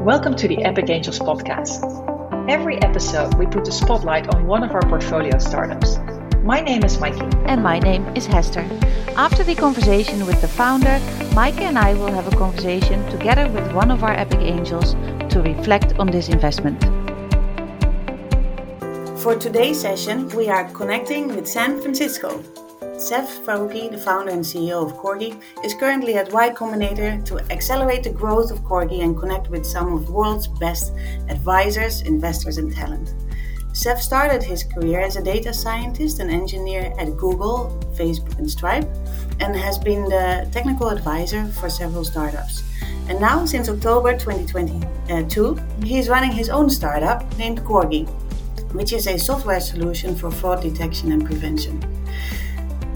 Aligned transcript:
Welcome 0.00 0.34
to 0.36 0.48
the 0.48 0.64
Epic 0.64 0.88
Angels 0.88 1.18
podcast. 1.18 1.84
Every 2.48 2.80
episode, 2.80 3.34
we 3.34 3.44
put 3.44 3.66
the 3.66 3.70
spotlight 3.70 4.34
on 4.34 4.46
one 4.46 4.64
of 4.64 4.70
our 4.70 4.80
portfolio 4.80 5.38
startups. 5.38 5.98
My 6.42 6.62
name 6.62 6.84
is 6.84 6.96
Maaike. 6.96 7.20
And 7.46 7.62
my 7.62 7.80
name 7.80 8.06
is 8.16 8.24
Hester. 8.24 8.66
After 9.14 9.44
the 9.44 9.54
conversation 9.54 10.24
with 10.24 10.40
the 10.40 10.48
founder, 10.48 10.98
Maaike 11.36 11.60
and 11.60 11.78
I 11.78 11.92
will 11.92 12.10
have 12.10 12.32
a 12.32 12.34
conversation 12.34 13.06
together 13.10 13.46
with 13.50 13.74
one 13.74 13.90
of 13.90 14.02
our 14.02 14.14
Epic 14.14 14.40
Angels 14.40 14.94
to 15.34 15.42
reflect 15.42 15.98
on 15.98 16.06
this 16.06 16.30
investment. 16.30 16.82
For 19.20 19.36
today's 19.36 19.78
session, 19.78 20.30
we 20.30 20.48
are 20.48 20.64
connecting 20.70 21.28
with 21.28 21.46
San 21.46 21.78
Francisco. 21.78 22.42
Saif 23.00 23.28
Farooqui, 23.46 23.90
the 23.90 23.96
founder 23.96 24.30
and 24.30 24.44
CEO 24.44 24.84
of 24.84 24.92
Corgi, 24.98 25.40
is 25.64 25.72
currently 25.72 26.16
at 26.16 26.30
Y 26.34 26.50
Combinator 26.50 27.24
to 27.24 27.38
accelerate 27.50 28.02
the 28.02 28.10
growth 28.10 28.50
of 28.50 28.58
Corgi 28.58 29.02
and 29.02 29.18
connect 29.18 29.48
with 29.48 29.64
some 29.64 29.94
of 29.94 30.04
the 30.04 30.12
world's 30.12 30.46
best 30.46 30.92
advisors, 31.30 32.02
investors, 32.02 32.58
and 32.58 32.70
talent. 32.70 33.14
Saif 33.72 34.00
started 34.00 34.42
his 34.42 34.64
career 34.64 35.00
as 35.00 35.16
a 35.16 35.22
data 35.22 35.54
scientist 35.54 36.20
and 36.20 36.30
engineer 36.30 36.92
at 36.98 37.16
Google, 37.16 37.74
Facebook, 37.96 38.36
and 38.36 38.50
Stripe, 38.50 38.86
and 39.40 39.56
has 39.56 39.78
been 39.78 40.04
the 40.04 40.46
technical 40.52 40.90
advisor 40.90 41.46
for 41.58 41.70
several 41.70 42.04
startups. 42.04 42.62
And 43.08 43.18
now, 43.18 43.46
since 43.46 43.70
October 43.70 44.12
2022, 44.12 45.58
he 45.84 45.98
is 45.98 46.10
running 46.10 46.32
his 46.32 46.50
own 46.50 46.68
startup 46.68 47.24
named 47.38 47.60
Corgi, 47.62 48.06
which 48.74 48.92
is 48.92 49.06
a 49.06 49.18
software 49.18 49.60
solution 49.60 50.14
for 50.14 50.30
fraud 50.30 50.60
detection 50.60 51.12
and 51.12 51.24
prevention. 51.24 51.82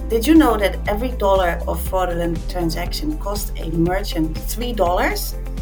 Did 0.08 0.26
you 0.26 0.34
know 0.34 0.58
that 0.58 0.76
every 0.86 1.12
dollar 1.12 1.58
of 1.66 1.80
fraudulent 1.88 2.38
transaction 2.50 3.16
costs 3.18 3.52
a 3.56 3.70
merchant 3.70 4.36
$3? 4.36 4.76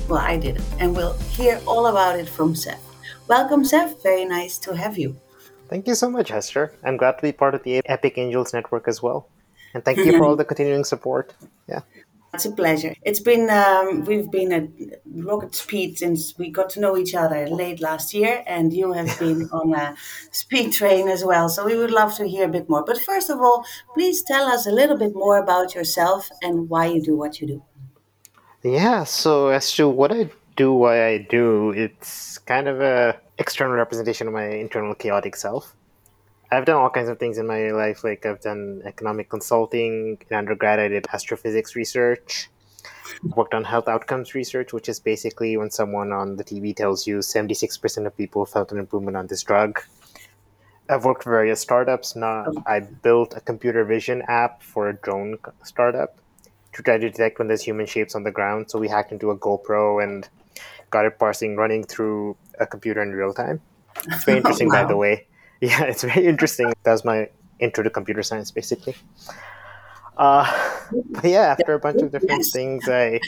Well, 0.08 0.18
I 0.18 0.36
didn't, 0.36 0.64
and 0.80 0.96
we'll 0.96 1.16
hear 1.30 1.60
all 1.64 1.86
about 1.86 2.18
it 2.18 2.28
from 2.28 2.54
Saif. 2.54 2.78
Welcome, 3.28 3.62
Saif. 3.62 4.02
Very 4.02 4.24
nice 4.24 4.58
to 4.58 4.74
have 4.74 4.98
you. 4.98 5.16
Thank 5.68 5.86
you 5.86 5.94
so 5.94 6.10
much, 6.10 6.28
Hester. 6.28 6.74
I'm 6.82 6.96
glad 6.96 7.18
to 7.18 7.22
be 7.22 7.30
part 7.30 7.54
of 7.54 7.62
the 7.62 7.82
Epic 7.86 8.18
Angels 8.18 8.52
network 8.52 8.88
as 8.88 9.00
well. 9.00 9.28
And 9.74 9.84
thank 9.84 9.98
you 9.98 10.18
for 10.18 10.24
all 10.26 10.36
the 10.36 10.44
continuing 10.44 10.84
support. 10.84 11.32
Yeah. 11.68 11.82
It's 12.34 12.46
a 12.46 12.52
pleasure. 12.52 12.94
It's 13.02 13.20
been 13.20 13.50
um, 13.50 14.06
we've 14.06 14.30
been 14.30 14.52
at 14.52 14.68
rocket 15.04 15.54
speed 15.54 15.98
since 15.98 16.36
we 16.38 16.50
got 16.50 16.70
to 16.70 16.80
know 16.80 16.96
each 16.96 17.14
other 17.14 17.46
late 17.46 17.82
last 17.82 18.14
year, 18.14 18.42
and 18.46 18.72
you 18.72 18.94
have 18.94 19.18
been 19.18 19.50
on 19.52 19.74
a 19.74 19.94
speed 20.30 20.72
train 20.72 21.08
as 21.08 21.24
well. 21.24 21.50
So 21.50 21.66
we 21.66 21.76
would 21.76 21.90
love 21.90 22.14
to 22.16 22.26
hear 22.26 22.46
a 22.46 22.48
bit 22.48 22.70
more. 22.70 22.84
But 22.84 23.02
first 23.02 23.28
of 23.28 23.38
all, 23.38 23.66
please 23.92 24.22
tell 24.22 24.46
us 24.46 24.66
a 24.66 24.70
little 24.72 24.96
bit 24.96 25.14
more 25.14 25.36
about 25.36 25.74
yourself 25.74 26.30
and 26.40 26.70
why 26.70 26.86
you 26.86 27.02
do 27.02 27.16
what 27.16 27.38
you 27.38 27.46
do. 27.46 27.62
Yeah. 28.62 29.04
So 29.04 29.48
as 29.48 29.70
to 29.72 29.86
what 29.86 30.10
I 30.10 30.30
do, 30.56 30.72
why 30.72 31.06
I 31.08 31.26
do, 31.28 31.72
it's 31.72 32.38
kind 32.38 32.66
of 32.66 32.80
a 32.80 33.20
external 33.38 33.76
representation 33.76 34.26
of 34.26 34.32
my 34.32 34.46
internal 34.46 34.94
chaotic 34.94 35.36
self. 35.36 35.76
I've 36.52 36.66
done 36.66 36.76
all 36.76 36.90
kinds 36.90 37.08
of 37.08 37.18
things 37.18 37.38
in 37.38 37.46
my 37.46 37.70
life. 37.70 38.04
Like 38.04 38.26
I've 38.26 38.42
done 38.42 38.82
economic 38.84 39.30
consulting. 39.30 40.18
In 40.28 40.36
undergrad, 40.36 40.78
I 40.78 40.88
did 40.88 41.06
astrophysics 41.10 41.74
research. 41.74 42.50
Worked 43.34 43.54
on 43.54 43.64
health 43.64 43.88
outcomes 43.88 44.34
research, 44.34 44.74
which 44.74 44.86
is 44.90 45.00
basically 45.00 45.56
when 45.56 45.70
someone 45.70 46.12
on 46.12 46.36
the 46.36 46.44
TV 46.44 46.76
tells 46.76 47.06
you 47.06 47.18
76% 47.18 48.06
of 48.06 48.14
people 48.18 48.44
felt 48.44 48.70
an 48.70 48.78
improvement 48.78 49.16
on 49.16 49.28
this 49.28 49.42
drug. 49.42 49.80
I've 50.90 51.06
worked 51.06 51.22
for 51.22 51.30
various 51.30 51.60
startups. 51.60 52.16
Now, 52.16 52.52
I 52.66 52.80
built 52.80 53.34
a 53.34 53.40
computer 53.40 53.82
vision 53.84 54.22
app 54.28 54.62
for 54.62 54.90
a 54.90 54.92
drone 54.92 55.38
startup 55.64 56.18
to 56.74 56.82
try 56.82 56.98
to 56.98 57.08
detect 57.08 57.38
when 57.38 57.48
there's 57.48 57.62
human 57.62 57.86
shapes 57.86 58.14
on 58.14 58.24
the 58.24 58.30
ground. 58.30 58.70
So 58.70 58.78
we 58.78 58.88
hacked 58.88 59.10
into 59.10 59.30
a 59.30 59.38
GoPro 59.38 60.04
and 60.04 60.28
got 60.90 61.06
it 61.06 61.18
parsing, 61.18 61.56
running 61.56 61.84
through 61.84 62.36
a 62.60 62.66
computer 62.66 63.02
in 63.02 63.12
real 63.12 63.32
time. 63.32 63.62
It's 64.08 64.24
very 64.24 64.36
oh, 64.36 64.40
interesting, 64.40 64.68
wow. 64.68 64.82
by 64.82 64.88
the 64.88 64.96
way. 64.98 65.26
Yeah, 65.62 65.82
it's 65.90 66.02
very 66.02 66.26
interesting. 66.26 66.72
That's 66.82 67.04
my 67.04 67.30
intro 67.58 67.84
to 67.84 67.90
computer 67.90 68.22
science, 68.22 68.50
basically. 68.50 68.96
Uh, 70.16 70.44
but 71.10 71.24
yeah, 71.24 71.56
after 71.58 71.72
a 71.72 71.78
bunch 71.78 72.02
of 72.02 72.10
different 72.10 72.44
things, 72.44 72.88
I 72.88 73.20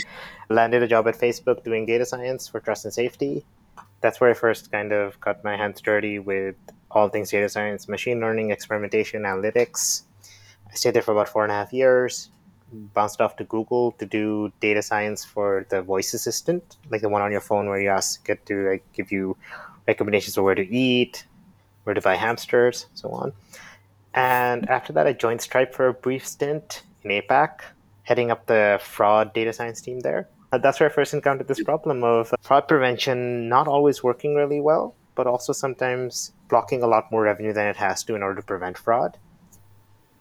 landed 0.51 0.83
a 0.83 0.89
job 0.89 1.09
at 1.09 1.17
Facebook 1.17 1.65
doing 1.65 1.87
data 1.87 2.05
science 2.05 2.49
for 2.49 2.61
trust 2.61 2.85
and 2.85 2.93
safety. 2.93 3.45
That's 4.01 4.21
where 4.21 4.31
I 4.31 4.35
first 4.35 4.71
kind 4.71 4.93
of 4.93 5.19
got 5.21 5.43
my 5.45 5.57
hands 5.57 5.81
dirty 5.81 6.19
with 6.19 6.57
all 6.91 7.09
things 7.09 7.31
data 7.31 7.49
science, 7.49 7.89
machine 7.89 8.21
learning, 8.21 8.51
experimentation, 8.51 9.23
analytics. 9.23 10.03
I 10.71 10.75
stayed 10.75 10.95
there 10.95 11.03
for 11.03 11.13
about 11.13 11.29
four 11.29 11.45
and 11.45 11.53
a 11.53 11.55
half 11.55 11.73
years. 11.73 12.31
Bounced 12.73 13.21
off 13.21 13.37
to 13.37 13.45
Google 13.45 13.93
to 13.93 14.05
do 14.05 14.53
data 14.61 14.83
science 14.83 15.25
for 15.25 15.65
the 15.71 15.81
voice 15.81 16.13
assistant, 16.13 16.77
like 16.91 17.03
the 17.03 17.09
one 17.09 17.23
on 17.23 17.31
your 17.31 17.41
phone 17.41 17.69
where 17.69 17.81
you 17.81 17.89
ask 17.89 18.29
it 18.29 18.45
to 18.47 18.69
like 18.69 18.85
give 18.93 19.13
you 19.13 19.37
recommendations 19.87 20.35
for 20.35 20.43
where 20.43 20.57
to 20.57 20.69
eat, 20.75 21.25
where 21.85 21.95
to 21.95 22.01
buy 22.01 22.17
hamsters, 22.17 22.87
so 22.95 23.11
on. 23.11 23.33
And 24.15 24.69
after 24.69 24.93
that, 24.93 25.07
I 25.07 25.13
joined 25.13 25.41
Stripe 25.41 25.75
for 25.75 25.89
a 25.89 25.95
brief 25.95 26.27
stint 26.27 26.83
in 27.03 27.11
APAC, 27.11 27.61
heading 28.03 28.31
up 28.31 28.47
the 28.47 28.81
fraud 28.83 29.33
data 29.33 29.53
science 29.53 29.81
team 29.81 30.01
there. 30.01 30.29
That's 30.53 30.79
where 30.79 30.89
I 30.89 30.93
first 30.93 31.15
encountered 31.15 31.49
this 31.49 31.63
problem 31.63 32.05
of 32.05 32.33
fraud 32.41 32.69
prevention 32.69 33.49
not 33.49 33.67
always 33.67 34.05
working 34.05 34.37
really 34.37 34.61
well, 34.61 34.95
but 35.17 35.27
also 35.27 35.53
sometimes 35.53 36.33
blocking 36.49 36.83
a 36.83 36.87
lot 36.87 37.11
more 37.11 37.23
revenue 37.23 37.53
than 37.53 37.67
it 37.67 37.77
has 37.77 38.05
to 38.05 38.15
in 38.15 38.23
order 38.23 38.41
to 38.41 38.47
prevent 38.47 38.79
fraud. 38.79 39.19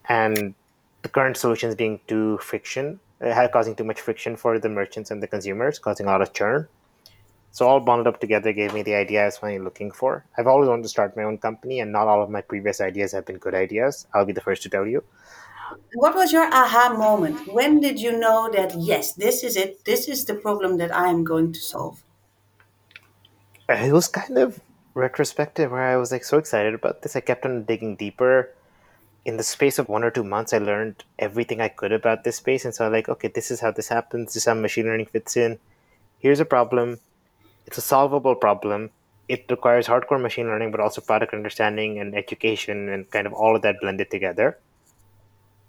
And 0.09 0.55
the 1.03 1.09
current 1.09 1.37
solutions 1.37 1.75
being 1.75 1.99
too 2.07 2.39
friction, 2.39 2.99
uh, 3.21 3.47
causing 3.53 3.75
too 3.75 3.83
much 3.83 4.01
friction 4.01 4.35
for 4.35 4.57
the 4.57 4.69
merchants 4.69 5.11
and 5.11 5.21
the 5.21 5.27
consumers, 5.27 5.77
causing 5.77 6.07
a 6.07 6.09
lot 6.09 6.21
of 6.21 6.33
churn. 6.33 6.67
So 7.53 7.67
all 7.67 7.79
bundled 7.79 8.07
up 8.07 8.19
together 8.19 8.51
gave 8.51 8.73
me 8.73 8.81
the 8.81 8.95
idea 8.95 9.21
I 9.21 9.25
was 9.25 9.37
finally 9.37 9.63
looking 9.63 9.91
for. 9.91 10.25
I've 10.35 10.47
always 10.47 10.67
wanted 10.67 10.81
to 10.83 10.89
start 10.89 11.15
my 11.15 11.21
own 11.21 11.37
company, 11.37 11.81
and 11.81 11.91
not 11.91 12.07
all 12.07 12.23
of 12.23 12.31
my 12.31 12.41
previous 12.41 12.81
ideas 12.81 13.11
have 13.11 13.27
been 13.27 13.37
good 13.37 13.53
ideas. 13.53 14.07
I'll 14.11 14.25
be 14.25 14.33
the 14.33 14.41
first 14.41 14.63
to 14.63 14.69
tell 14.69 14.87
you. 14.87 15.03
What 15.93 16.15
was 16.15 16.33
your 16.33 16.45
aha 16.51 16.95
moment? 16.97 17.53
When 17.53 17.79
did 17.79 17.99
you 17.99 18.17
know 18.17 18.49
that 18.51 18.73
yes, 18.79 19.13
this 19.13 19.43
is 19.43 19.55
it? 19.55 19.85
This 19.85 20.07
is 20.07 20.25
the 20.25 20.33
problem 20.33 20.77
that 20.77 20.91
I 20.95 21.09
am 21.09 21.23
going 21.23 21.53
to 21.53 21.59
solve. 21.59 22.03
Uh, 23.69 23.73
it 23.73 23.91
was 23.91 24.07
kind 24.07 24.39
of 24.39 24.59
retrospective 24.95 25.69
where 25.69 25.93
I 25.93 25.97
was 25.97 26.11
like 26.11 26.23
so 26.23 26.39
excited 26.39 26.73
about 26.73 27.03
this. 27.03 27.15
I 27.15 27.19
kept 27.19 27.45
on 27.45 27.65
digging 27.65 27.95
deeper. 27.95 28.49
In 29.25 29.37
the 29.37 29.43
space 29.43 29.77
of 29.77 29.89
one 29.89 30.03
or 30.03 30.09
two 30.09 30.23
months, 30.23 30.53
I 30.53 30.57
learned 30.57 31.03
everything 31.19 31.61
I 31.61 31.69
could 31.69 31.91
about 31.91 32.23
this 32.23 32.37
space, 32.37 32.65
and 32.65 32.73
so 32.73 32.87
I'm 32.87 32.91
like, 32.91 33.09
okay, 33.09 33.27
this 33.27 33.51
is 33.51 33.59
how 33.59 33.69
this 33.69 33.89
happens. 33.89 34.33
This 34.33 34.37
is 34.37 34.45
how 34.45 34.55
machine 34.55 34.87
learning 34.87 35.05
fits 35.05 35.37
in. 35.37 35.59
Here's 36.17 36.39
a 36.39 36.45
problem 36.45 36.99
it's 37.65 37.77
a 37.77 37.81
solvable 37.81 38.35
problem. 38.35 38.89
It 39.29 39.45
requires 39.49 39.87
hardcore 39.87 40.21
machine 40.21 40.47
learning, 40.47 40.71
but 40.71 40.79
also 40.79 41.01
product 41.01 41.33
understanding 41.33 41.99
and 41.99 42.15
education 42.15 42.89
and 42.89 43.09
kind 43.09 43.25
of 43.25 43.33
all 43.33 43.55
of 43.55 43.61
that 43.61 43.79
blended 43.81 44.11
together. 44.11 44.57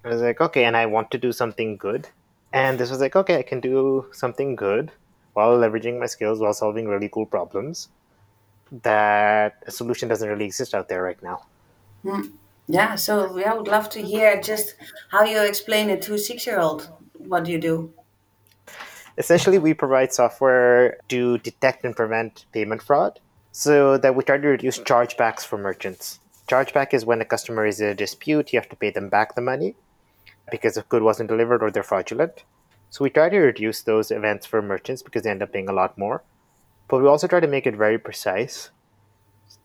I 0.05 0.09
was 0.09 0.21
like, 0.21 0.41
okay, 0.41 0.65
and 0.65 0.77
I 0.77 0.87
want 0.87 1.11
to 1.13 1.19
do 1.19 1.33
something 1.33 1.77
good. 1.77 2.09
And 2.53 2.79
this 2.79 2.91
was 2.91 3.01
like, 3.01 3.17
okay, 3.17 3.39
I 3.39 3.43
can 3.43 3.61
do 3.61 4.07
something 4.13 4.55
good 4.55 4.91
while 5.33 5.57
leveraging 5.57 5.99
my 5.99 6.07
skills 6.07 6.41
while 6.41 6.53
solving 6.53 6.87
really 6.89 7.09
cool 7.09 7.27
problems 7.27 7.89
that 8.83 9.63
a 9.67 9.71
solution 9.71 10.09
doesn't 10.09 10.29
really 10.29 10.45
exist 10.45 10.75
out 10.75 10.89
there 10.89 11.03
right 11.03 11.23
now. 11.23 11.47
Mm. 12.05 12.33
Yeah, 12.67 12.95
so 12.95 13.39
I 13.45 13.55
would 13.55 13.69
love 13.69 13.91
to 13.91 14.03
hear 14.03 14.41
just 14.41 14.75
how 15.11 15.25
you 15.25 15.43
explain 15.43 15.91
it 15.91 16.01
to 16.03 16.15
a 16.15 16.19
six 16.19 16.47
year 16.47 16.61
old. 16.61 16.89
What 17.15 17.45
do 17.45 17.53
you 17.53 17.59
do? 17.59 17.93
Essentially 19.19 19.59
we 19.59 19.75
provide 19.75 20.13
software 20.13 20.99
to 21.09 21.39
detect 21.39 21.85
and 21.85 21.95
prevent 21.95 22.47
payment 22.53 22.83
fraud 22.83 23.21
so 23.53 23.97
that 23.99 24.15
we 24.15 24.25
try 24.25 24.37
to 24.37 24.49
reduce 24.49 24.79
chargebacks 24.81 25.45
for 25.45 25.57
merchants. 25.57 26.19
Chargeback 26.49 26.93
is 26.93 27.07
when 27.07 27.21
a 27.21 27.25
customer 27.25 27.67
is 27.67 27.81
in 27.81 27.89
a 27.89 27.95
dispute 27.95 28.53
you 28.53 28.59
have 28.59 28.69
to 28.69 28.77
pay 28.77 28.91
them 28.91 29.09
back 29.09 29.35
the 29.35 29.41
money 29.41 29.77
because 30.51 30.75
the 30.75 30.83
good 30.89 31.03
wasn't 31.03 31.29
delivered 31.29 31.63
or 31.63 31.71
they're 31.71 31.83
fraudulent. 31.83 32.45
So 32.91 33.03
we 33.03 33.11
try 33.11 33.29
to 33.29 33.39
reduce 33.39 33.83
those 33.83 34.11
events 34.11 34.47
for 34.47 34.61
merchants 34.63 35.03
because 35.03 35.23
they 35.23 35.31
end 35.31 35.43
up 35.43 35.53
paying 35.53 35.69
a 35.69 35.73
lot 35.73 35.97
more. 35.97 36.23
But 36.89 37.01
we 37.03 37.09
also 37.09 37.27
try 37.27 37.41
to 37.41 37.49
make 37.49 37.67
it 37.67 37.77
very 37.77 37.99
precise 37.99 38.71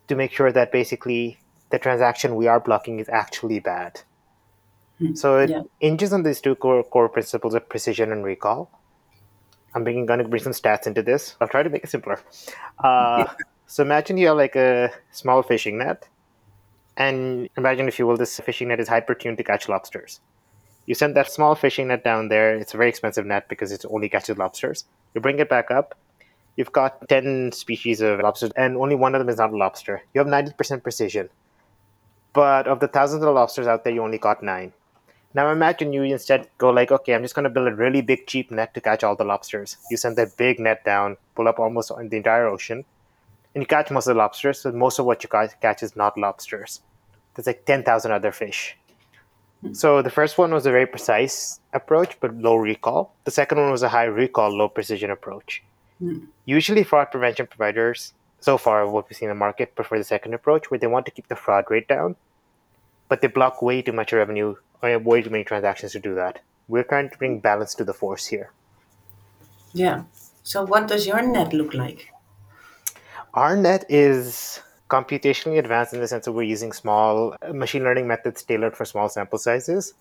to 0.07 0.15
make 0.15 0.31
sure 0.31 0.51
that 0.51 0.71
basically 0.71 1.39
the 1.69 1.79
transaction 1.79 2.35
we 2.35 2.47
are 2.47 2.59
blocking 2.59 2.99
is 2.99 3.09
actually 3.09 3.59
bad. 3.59 4.01
Hmm. 4.99 5.15
so 5.15 5.39
it 5.39 5.49
yeah. 5.49 5.61
hinges 5.79 6.11
on 6.11 6.23
these 6.23 6.41
two 6.41 6.55
core, 6.55 6.83
core 6.83 7.07
principles 7.07 7.53
of 7.53 7.69
precision 7.69 8.11
and 8.11 8.25
recall 8.25 8.69
I'm 9.73 9.83
bringing, 9.83 10.05
going 10.05 10.19
to 10.19 10.27
bring 10.27 10.43
some 10.43 10.53
stats 10.53 10.87
into 10.87 11.01
this. 11.01 11.35
I'll 11.39 11.47
try 11.47 11.63
to 11.63 11.69
make 11.69 11.83
it 11.83 11.89
simpler. 11.89 12.19
Uh, 12.83 13.25
so 13.67 13.83
imagine 13.83 14.17
you 14.17 14.27
have 14.27 14.37
like 14.37 14.55
a 14.55 14.91
small 15.11 15.43
fishing 15.43 15.77
net, 15.77 16.07
and 16.97 17.49
imagine, 17.57 17.87
if 17.87 17.97
you 17.99 18.05
will, 18.05 18.17
this 18.17 18.39
fishing 18.39 18.67
net 18.67 18.79
is 18.79 18.87
hyper 18.87 19.13
tuned 19.13 19.37
to 19.37 19.43
catch 19.43 19.69
lobsters. 19.69 20.19
You 20.85 20.95
send 20.95 21.15
that 21.15 21.31
small 21.31 21.55
fishing 21.55 21.87
net 21.87 22.03
down 22.03 22.29
there. 22.29 22.55
It's 22.55 22.73
a 22.73 22.77
very 22.77 22.89
expensive 22.89 23.25
net 23.25 23.47
because 23.47 23.71
it 23.71 23.85
only 23.89 24.09
catches 24.09 24.37
lobsters. 24.37 24.85
You 25.13 25.21
bring 25.21 25.39
it 25.39 25.47
back 25.47 25.69
up. 25.69 25.95
You've 26.55 26.71
got 26.71 27.07
10 27.07 27.51
species 27.53 28.01
of 28.01 28.19
lobsters, 28.19 28.51
and 28.57 28.75
only 28.75 28.95
one 28.95 29.15
of 29.15 29.19
them 29.19 29.29
is 29.29 29.37
not 29.37 29.53
a 29.53 29.55
lobster. 29.55 30.01
You 30.13 30.19
have 30.19 30.27
90% 30.27 30.83
precision. 30.83 31.29
But 32.33 32.67
of 32.67 32.79
the 32.79 32.87
thousands 32.87 33.23
of 33.23 33.33
lobsters 33.33 33.67
out 33.67 33.83
there, 33.83 33.93
you 33.93 34.03
only 34.03 34.17
got 34.17 34.43
nine. 34.43 34.73
Now 35.33 35.51
imagine 35.51 35.93
you 35.93 36.03
instead 36.03 36.49
go 36.57 36.71
like, 36.71 36.91
okay, 36.91 37.13
I'm 37.13 37.21
just 37.21 37.35
going 37.35 37.43
to 37.43 37.49
build 37.49 37.67
a 37.67 37.75
really 37.75 38.01
big, 38.01 38.25
cheap 38.25 38.49
net 38.49 38.73
to 38.73 38.81
catch 38.81 39.03
all 39.03 39.15
the 39.15 39.23
lobsters. 39.23 39.77
You 39.91 39.97
send 39.97 40.15
that 40.15 40.35
big 40.37 40.59
net 40.59 40.83
down, 40.83 41.17
pull 41.35 41.47
up 41.47 41.59
almost 41.59 41.89
the 41.89 42.17
entire 42.17 42.47
ocean, 42.47 42.83
and 43.53 43.61
you 43.61 43.67
catch 43.67 43.91
most 43.91 44.07
of 44.07 44.15
the 44.15 44.19
lobsters. 44.19 44.61
So 44.61 44.71
most 44.71 44.97
of 44.97 45.05
what 45.05 45.23
you 45.23 45.29
catch 45.29 45.83
is 45.83 45.95
not 45.95 46.17
lobsters. 46.17 46.81
There's 47.35 47.47
like 47.47 47.65
10,000 47.65 48.11
other 48.11 48.31
fish. 48.31 48.75
So 49.73 50.01
the 50.01 50.09
first 50.09 50.37
one 50.37 50.53
was 50.53 50.65
a 50.65 50.71
very 50.71 50.87
precise 50.87 51.59
approach, 51.73 52.17
but 52.21 52.33
low 52.35 52.55
recall. 52.55 53.13
The 53.25 53.31
second 53.31 53.59
one 53.59 53.71
was 53.71 53.83
a 53.83 53.89
high 53.89 54.05
recall, 54.05 54.55
low 54.55 54.69
precision 54.69 55.11
approach. 55.11 55.61
Mm. 56.01 56.27
Usually, 56.45 56.83
fraud 56.83 57.11
prevention 57.11 57.45
providers, 57.45 58.13
so 58.39 58.57
far 58.57 58.87
what 58.87 59.09
we 59.09 59.15
see 59.15 59.25
in 59.25 59.29
the 59.29 59.35
market, 59.35 59.75
prefer 59.75 59.97
the 59.97 60.05
second 60.05 60.33
approach, 60.33 60.71
where 60.71 60.79
they 60.79 60.87
want 60.87 61.05
to 61.07 61.11
keep 61.11 61.27
the 61.27 61.35
fraud 61.35 61.65
rate 61.69 61.89
down, 61.89 62.15
but 63.09 63.19
they 63.19 63.27
block 63.27 63.61
way 63.61 63.81
too 63.81 63.91
much 63.91 64.13
revenue 64.13 64.55
or 64.81 64.97
way 64.99 65.21
too 65.21 65.29
many 65.29 65.43
transactions 65.43 65.91
to 65.93 65.99
do 65.99 66.15
that. 66.15 66.41
We're 66.67 66.83
trying 66.83 67.09
to 67.09 67.17
bring 67.17 67.39
balance 67.39 67.75
to 67.75 67.83
the 67.83 67.93
force 67.93 68.25
here. 68.27 68.51
Yeah. 69.73 70.03
So, 70.43 70.65
what 70.65 70.87
does 70.87 71.05
your 71.05 71.21
net 71.21 71.53
look 71.53 71.73
like? 71.73 72.09
Our 73.33 73.55
net 73.55 73.85
is 73.89 74.61
computationally 74.89 75.59
advanced 75.59 75.93
in 75.93 75.99
the 75.99 76.07
sense 76.07 76.25
that 76.25 76.31
we're 76.31 76.43
using 76.43 76.71
small 76.71 77.35
uh, 77.41 77.53
machine 77.53 77.83
learning 77.83 78.07
methods 78.07 78.41
tailored 78.43 78.75
for 78.75 78.85
small 78.85 79.07
sample 79.07 79.37
sizes 79.37 79.93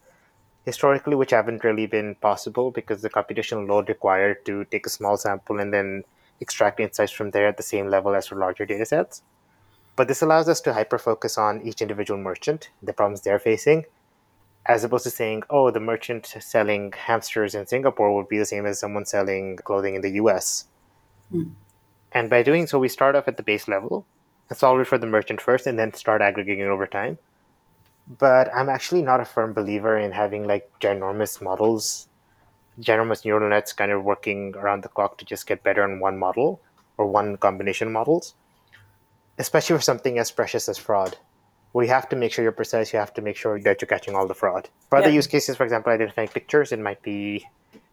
historically 0.64 1.14
which 1.14 1.30
haven't 1.30 1.62
really 1.62 1.86
been 1.86 2.14
possible 2.16 2.70
because 2.70 3.02
the 3.02 3.10
computational 3.10 3.68
load 3.68 3.88
required 3.88 4.44
to 4.46 4.64
take 4.66 4.86
a 4.86 4.90
small 4.90 5.16
sample 5.16 5.60
and 5.60 5.72
then 5.72 6.02
extract 6.40 6.80
insights 6.80 7.12
from 7.12 7.30
there 7.30 7.46
at 7.46 7.56
the 7.56 7.62
same 7.62 7.88
level 7.88 8.14
as 8.14 8.26
for 8.26 8.36
larger 8.36 8.64
data 8.64 8.86
sets 8.86 9.22
but 9.94 10.08
this 10.08 10.22
allows 10.22 10.48
us 10.48 10.60
to 10.60 10.72
hyper 10.72 10.98
focus 10.98 11.36
on 11.36 11.60
each 11.62 11.82
individual 11.82 12.18
merchant 12.18 12.70
the 12.82 12.92
problems 12.92 13.20
they're 13.20 13.38
facing 13.38 13.84
as 14.66 14.84
opposed 14.84 15.04
to 15.04 15.10
saying 15.10 15.42
oh 15.50 15.70
the 15.70 15.80
merchant 15.80 16.26
selling 16.26 16.92
hamsters 16.92 17.54
in 17.54 17.66
singapore 17.66 18.14
would 18.14 18.28
be 18.28 18.38
the 18.38 18.46
same 18.46 18.66
as 18.66 18.78
someone 18.78 19.04
selling 19.04 19.56
clothing 19.56 19.94
in 19.94 20.02
the 20.02 20.10
us 20.10 20.66
mm. 21.32 21.50
and 22.12 22.28
by 22.28 22.42
doing 22.42 22.66
so 22.66 22.78
we 22.78 22.88
start 22.88 23.14
off 23.14 23.28
at 23.28 23.36
the 23.36 23.42
base 23.42 23.68
level 23.68 24.06
and 24.48 24.58
solve 24.58 24.80
it 24.80 24.86
for 24.86 24.98
the 24.98 25.06
merchant 25.06 25.40
first 25.40 25.66
and 25.66 25.78
then 25.78 25.92
start 25.92 26.22
aggregating 26.22 26.66
over 26.66 26.86
time. 26.86 27.18
But 28.06 28.52
I'm 28.54 28.68
actually 28.68 29.02
not 29.02 29.20
a 29.20 29.24
firm 29.24 29.52
believer 29.52 29.98
in 29.98 30.12
having 30.12 30.46
like 30.46 30.70
ginormous 30.80 31.42
models, 31.42 32.08
ginormous 32.80 33.24
neural 33.24 33.50
nets 33.50 33.72
kind 33.72 33.92
of 33.92 34.04
working 34.04 34.54
around 34.56 34.82
the 34.82 34.88
clock 34.88 35.18
to 35.18 35.24
just 35.24 35.46
get 35.46 35.62
better 35.62 35.82
on 35.82 36.00
one 36.00 36.18
model 36.18 36.60
or 36.96 37.06
one 37.06 37.36
combination 37.36 37.88
of 37.88 37.92
models, 37.92 38.34
especially 39.38 39.76
for 39.76 39.82
something 39.82 40.18
as 40.18 40.30
precious 40.30 40.68
as 40.68 40.78
fraud. 40.78 41.18
We 41.78 41.86
have 41.86 42.08
to 42.08 42.16
make 42.16 42.32
sure 42.32 42.42
you're 42.42 42.60
precise. 42.62 42.92
You 42.92 42.98
have 42.98 43.14
to 43.14 43.22
make 43.22 43.36
sure 43.36 43.54
that 43.60 43.80
you're 43.80 43.92
catching 43.94 44.16
all 44.16 44.26
the 44.26 44.34
fraud. 44.34 44.68
For 44.90 44.98
other 44.98 45.10
use 45.10 45.28
cases, 45.28 45.54
for 45.56 45.62
example, 45.62 45.92
identifying 45.92 46.26
pictures, 46.26 46.72
it 46.72 46.80
might 46.80 47.02
be 47.02 47.46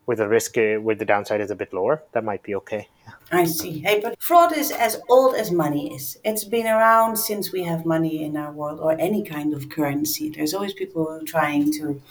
with 0.07 0.17
the 0.17 0.27
risk, 0.27 0.57
uh, 0.57 0.81
with 0.81 0.97
the 0.97 1.05
downside 1.05 1.39
is 1.39 1.51
a 1.51 1.55
bit 1.63 1.71
lower. 1.71 2.01
That 2.13 2.23
might 2.23 2.41
be 2.41 2.55
okay. 2.55 2.87
I 3.31 3.45
see. 3.45 3.81
Hey, 3.81 3.99
but 3.99 4.19
fraud 4.19 4.57
is 4.57 4.71
as 4.71 4.99
old 5.07 5.35
as 5.35 5.51
money 5.51 5.93
is. 5.93 6.17
It's 6.23 6.45
been 6.45 6.65
around 6.65 7.17
since 7.17 7.51
we 7.51 7.61
have 7.65 7.85
money 7.85 8.23
in 8.23 8.35
our 8.37 8.51
world 8.51 8.79
or 8.79 8.99
any 8.99 9.23
kind 9.23 9.53
of 9.53 9.69
currency. 9.69 10.31
There's 10.31 10.55
always 10.55 10.73
people 10.73 11.21
trying 11.23 11.71
to 11.73 12.01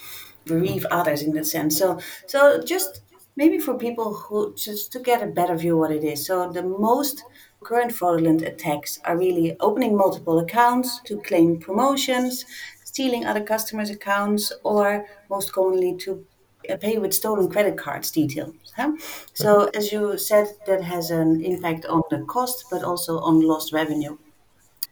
bereave 0.44 0.86
others 0.92 1.22
in 1.22 1.32
that 1.32 1.46
sense. 1.46 1.76
So, 1.76 1.98
so 2.28 2.62
just 2.62 3.00
maybe 3.34 3.58
for 3.58 3.74
people 3.86 4.14
who 4.14 4.54
just 4.54 4.92
to 4.92 5.00
get 5.00 5.24
a 5.24 5.26
better 5.26 5.56
view 5.56 5.76
what 5.76 5.90
it 5.90 6.04
is. 6.04 6.24
So 6.24 6.52
the 6.52 6.62
most 6.62 7.24
current 7.64 7.92
fraudulent 7.92 8.42
attacks 8.42 9.00
are 9.04 9.16
really 9.16 9.56
opening 9.60 9.96
multiple 9.96 10.38
accounts 10.38 11.00
to 11.04 11.20
claim 11.22 11.58
promotions, 11.58 12.44
stealing 12.84 13.24
other 13.24 13.42
customers' 13.42 13.90
accounts, 13.90 14.52
or 14.62 15.06
most 15.28 15.52
commonly 15.52 15.96
to 15.96 16.24
pay 16.80 16.98
with 16.98 17.12
stolen 17.12 17.50
credit 17.50 17.76
cards 17.76 18.10
details. 18.10 18.54
Huh? 18.76 18.92
So, 19.34 19.66
mm-hmm. 19.66 19.76
as 19.76 19.92
you 19.92 20.18
said, 20.18 20.46
that 20.66 20.82
has 20.82 21.10
an 21.10 21.44
impact 21.44 21.86
on 21.86 22.02
the 22.10 22.22
cost, 22.24 22.66
but 22.70 22.82
also 22.82 23.18
on 23.18 23.40
lost 23.40 23.72
revenue. 23.72 24.16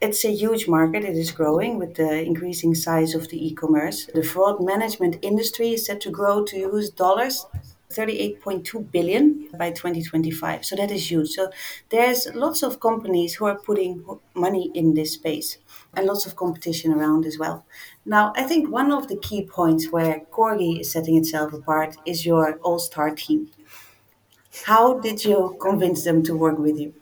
It's 0.00 0.24
a 0.24 0.32
huge 0.32 0.66
market. 0.66 1.04
It 1.04 1.16
is 1.16 1.30
growing 1.30 1.78
with 1.78 1.94
the 1.94 2.24
increasing 2.24 2.74
size 2.74 3.14
of 3.14 3.28
the 3.28 3.46
e-commerce. 3.46 4.06
The 4.12 4.24
fraud 4.24 4.60
management 4.60 5.16
industry 5.22 5.74
is 5.74 5.86
set 5.86 6.00
to 6.00 6.10
grow 6.10 6.44
to 6.46 6.58
US 6.68 6.88
dollars 6.88 7.46
38.2 7.92 8.90
billion 8.90 9.48
by 9.58 9.70
2025. 9.70 10.64
So 10.64 10.76
that 10.76 10.90
is 10.90 11.10
huge. 11.10 11.30
So 11.30 11.50
there's 11.90 12.26
lots 12.34 12.62
of 12.62 12.80
companies 12.80 13.34
who 13.34 13.46
are 13.46 13.58
putting 13.58 14.04
money 14.34 14.70
in 14.74 14.94
this 14.94 15.12
space 15.12 15.58
and 15.94 16.06
lots 16.06 16.26
of 16.26 16.36
competition 16.36 16.92
around 16.92 17.26
as 17.26 17.38
well. 17.38 17.64
Now, 18.04 18.32
I 18.36 18.44
think 18.44 18.70
one 18.70 18.90
of 18.90 19.08
the 19.08 19.16
key 19.16 19.44
points 19.44 19.90
where 19.90 20.22
Corgi 20.30 20.80
is 20.80 20.90
setting 20.90 21.16
itself 21.16 21.52
apart 21.52 21.96
is 22.06 22.26
your 22.26 22.58
all-star 22.58 23.14
team. 23.14 23.50
How 24.64 24.98
did 24.98 25.24
you 25.24 25.56
convince 25.60 26.04
them 26.04 26.22
to 26.24 26.36
work 26.36 26.58
with 26.58 26.78
you? 26.78 26.94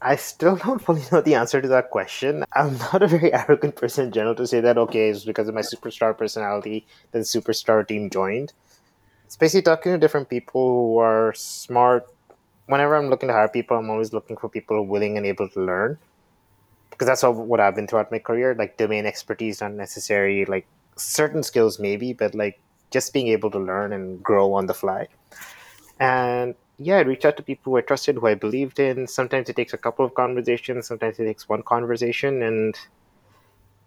I 0.00 0.16
still 0.16 0.56
don't 0.56 0.78
fully 0.80 1.02
know 1.10 1.20
the 1.20 1.34
answer 1.34 1.60
to 1.60 1.68
that 1.68 1.90
question. 1.90 2.44
I'm 2.52 2.76
not 2.78 3.02
a 3.02 3.06
very 3.06 3.32
arrogant 3.40 3.76
person 3.76 4.06
in 4.06 4.12
general 4.12 4.34
to 4.34 4.46
say 4.46 4.60
that, 4.60 4.78
okay, 4.78 5.08
it's 5.08 5.24
because 5.24 5.48
of 5.48 5.54
my 5.54 5.62
superstar 5.62 6.16
personality 6.16 6.86
that 7.12 7.18
the 7.18 7.24
superstar 7.24 7.86
team 7.86 8.10
joined 8.10 8.52
it's 9.26 9.36
basically 9.36 9.62
talking 9.62 9.92
to 9.92 9.98
different 9.98 10.28
people 10.28 10.68
who 10.70 10.98
are 10.98 11.34
smart. 11.34 12.06
Whenever 12.66 12.94
I'm 12.94 13.10
looking 13.10 13.28
to 13.28 13.32
hire 13.32 13.48
people, 13.48 13.76
I'm 13.76 13.90
always 13.90 14.12
looking 14.12 14.36
for 14.36 14.48
people 14.48 14.86
willing 14.86 15.16
and 15.16 15.26
able 15.26 15.48
to 15.48 15.60
learn. 15.60 15.98
Because 16.90 17.08
that's 17.08 17.24
all, 17.24 17.34
what 17.34 17.58
I've 17.58 17.74
been 17.74 17.88
throughout 17.88 18.12
my 18.12 18.20
career. 18.20 18.54
Like 18.54 18.76
domain 18.76 19.04
expertise, 19.04 19.60
not 19.60 19.72
necessary. 19.72 20.44
Like 20.44 20.66
certain 20.94 21.42
skills, 21.42 21.80
maybe, 21.80 22.12
but 22.12 22.36
like 22.36 22.60
just 22.92 23.12
being 23.12 23.26
able 23.28 23.50
to 23.50 23.58
learn 23.58 23.92
and 23.92 24.22
grow 24.22 24.54
on 24.54 24.66
the 24.66 24.74
fly. 24.74 25.08
And 25.98 26.54
yeah, 26.78 26.98
I 26.98 27.00
reached 27.00 27.24
out 27.24 27.36
to 27.38 27.42
people 27.42 27.72
who 27.72 27.78
I 27.78 27.80
trusted, 27.80 28.16
who 28.16 28.28
I 28.28 28.34
believed 28.34 28.78
in. 28.78 29.08
Sometimes 29.08 29.48
it 29.48 29.56
takes 29.56 29.72
a 29.72 29.78
couple 29.78 30.04
of 30.04 30.14
conversations, 30.14 30.86
sometimes 30.86 31.18
it 31.18 31.24
takes 31.24 31.48
one 31.48 31.64
conversation. 31.64 32.42
And 32.42 32.78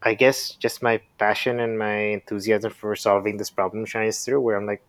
I 0.04 0.16
guess 0.16 0.52
just 0.52 0.84
my 0.84 1.00
passion 1.18 1.62
and 1.62 1.80
my 1.80 1.96
enthusiasm 1.96 2.72
for 2.72 2.94
solving 2.98 3.38
this 3.38 3.50
problem 3.50 3.86
shines 3.86 4.26
through, 4.26 4.42
where 4.42 4.58
I'm 4.58 4.66
like, 4.66 4.84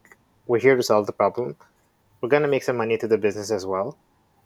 we're 0.50 0.58
here 0.58 0.74
to 0.74 0.82
solve 0.82 1.06
the 1.06 1.12
problem. 1.12 1.54
We're 2.20 2.28
going 2.28 2.42
to 2.42 2.48
make 2.48 2.64
some 2.64 2.76
money 2.76 2.98
to 2.98 3.06
the 3.06 3.16
business 3.16 3.52
as 3.52 3.64
well. 3.64 3.96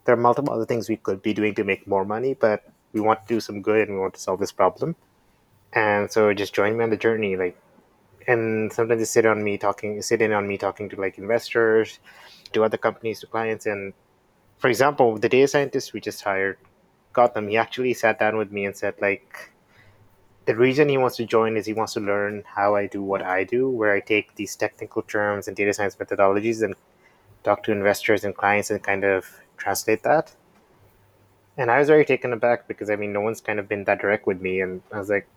There 0.03 0.13
are 0.13 0.25
multiple 0.27 0.53
other 0.53 0.65
things 0.67 0.87
we 0.87 0.97
could 0.97 1.23
be 1.23 1.33
doing 1.33 1.55
to 1.55 1.63
make 1.63 1.87
more 1.87 2.05
money, 2.05 2.35
but 2.35 2.63
we 2.93 3.01
want 3.01 3.23
to 3.23 3.27
do 3.27 3.39
some 3.39 3.63
good 3.63 3.87
and 3.87 3.97
we 3.97 4.01
want 4.01 4.13
to 4.13 4.19
solve 4.19 4.39
this 4.39 4.51
problem. 4.51 4.95
And 5.73 6.11
so 6.11 6.31
just 6.31 6.53
join 6.53 6.77
me 6.77 6.83
on 6.83 6.91
the 6.91 6.95
journey. 7.05 7.35
Like, 7.35 7.57
and 8.27 8.71
sometimes 8.71 8.99
they 8.99 9.05
sit 9.05 9.25
on 9.25 9.43
me 9.43 9.57
talking, 9.57 9.99
sit 10.03 10.21
in 10.21 10.31
on 10.31 10.47
me 10.47 10.59
talking 10.59 10.89
to 10.89 10.95
like 10.95 11.17
investors, 11.17 11.97
to 12.53 12.63
other 12.63 12.77
companies, 12.77 13.21
to 13.21 13.25
clients. 13.25 13.65
And 13.65 13.91
for 14.59 14.69
example, 14.69 15.17
the 15.17 15.27
data 15.27 15.47
scientist 15.47 15.91
we 15.91 16.01
just 16.01 16.21
hired, 16.23 16.59
got 17.13 17.33
them. 17.33 17.47
He 17.47 17.57
actually 17.57 17.95
sat 17.95 18.19
down 18.19 18.37
with 18.37 18.51
me 18.51 18.65
and 18.65 18.77
said 18.77 18.93
like, 19.01 19.49
the 20.45 20.55
reason 20.55 20.89
he 20.89 20.97
wants 20.97 21.17
to 21.17 21.25
join 21.25 21.57
is 21.57 21.65
he 21.65 21.73
wants 21.73 21.93
to 21.93 21.99
learn 21.99 22.43
how 22.45 22.75
I 22.75 22.85
do 22.87 23.01
what 23.01 23.21
I 23.21 23.43
do, 23.43 23.69
where 23.69 23.93
I 23.93 23.99
take 23.99 24.35
these 24.35 24.55
technical 24.55 25.01
terms 25.01 25.47
and 25.47 25.57
data 25.57 25.73
science 25.73 25.95
methodologies 25.95 26.63
and 26.63 26.75
talk 27.43 27.63
to 27.63 27.71
investors 27.71 28.23
and 28.23 28.35
clients 28.35 28.69
and 28.69 28.81
kind 28.81 29.03
of 29.03 29.25
translate 29.57 30.03
that. 30.03 30.33
And 31.57 31.71
I 31.71 31.79
was 31.79 31.87
very 31.87 32.05
taken 32.05 32.33
aback 32.33 32.67
because 32.67 32.89
I 32.89 32.95
mean, 32.95 33.13
no 33.13 33.21
one's 33.21 33.41
kind 33.41 33.59
of 33.59 33.67
been 33.67 33.85
that 33.85 34.01
direct 34.01 34.27
with 34.27 34.41
me. 34.41 34.61
And 34.61 34.81
I 34.91 34.99
was 34.99 35.09
like, 35.09 35.27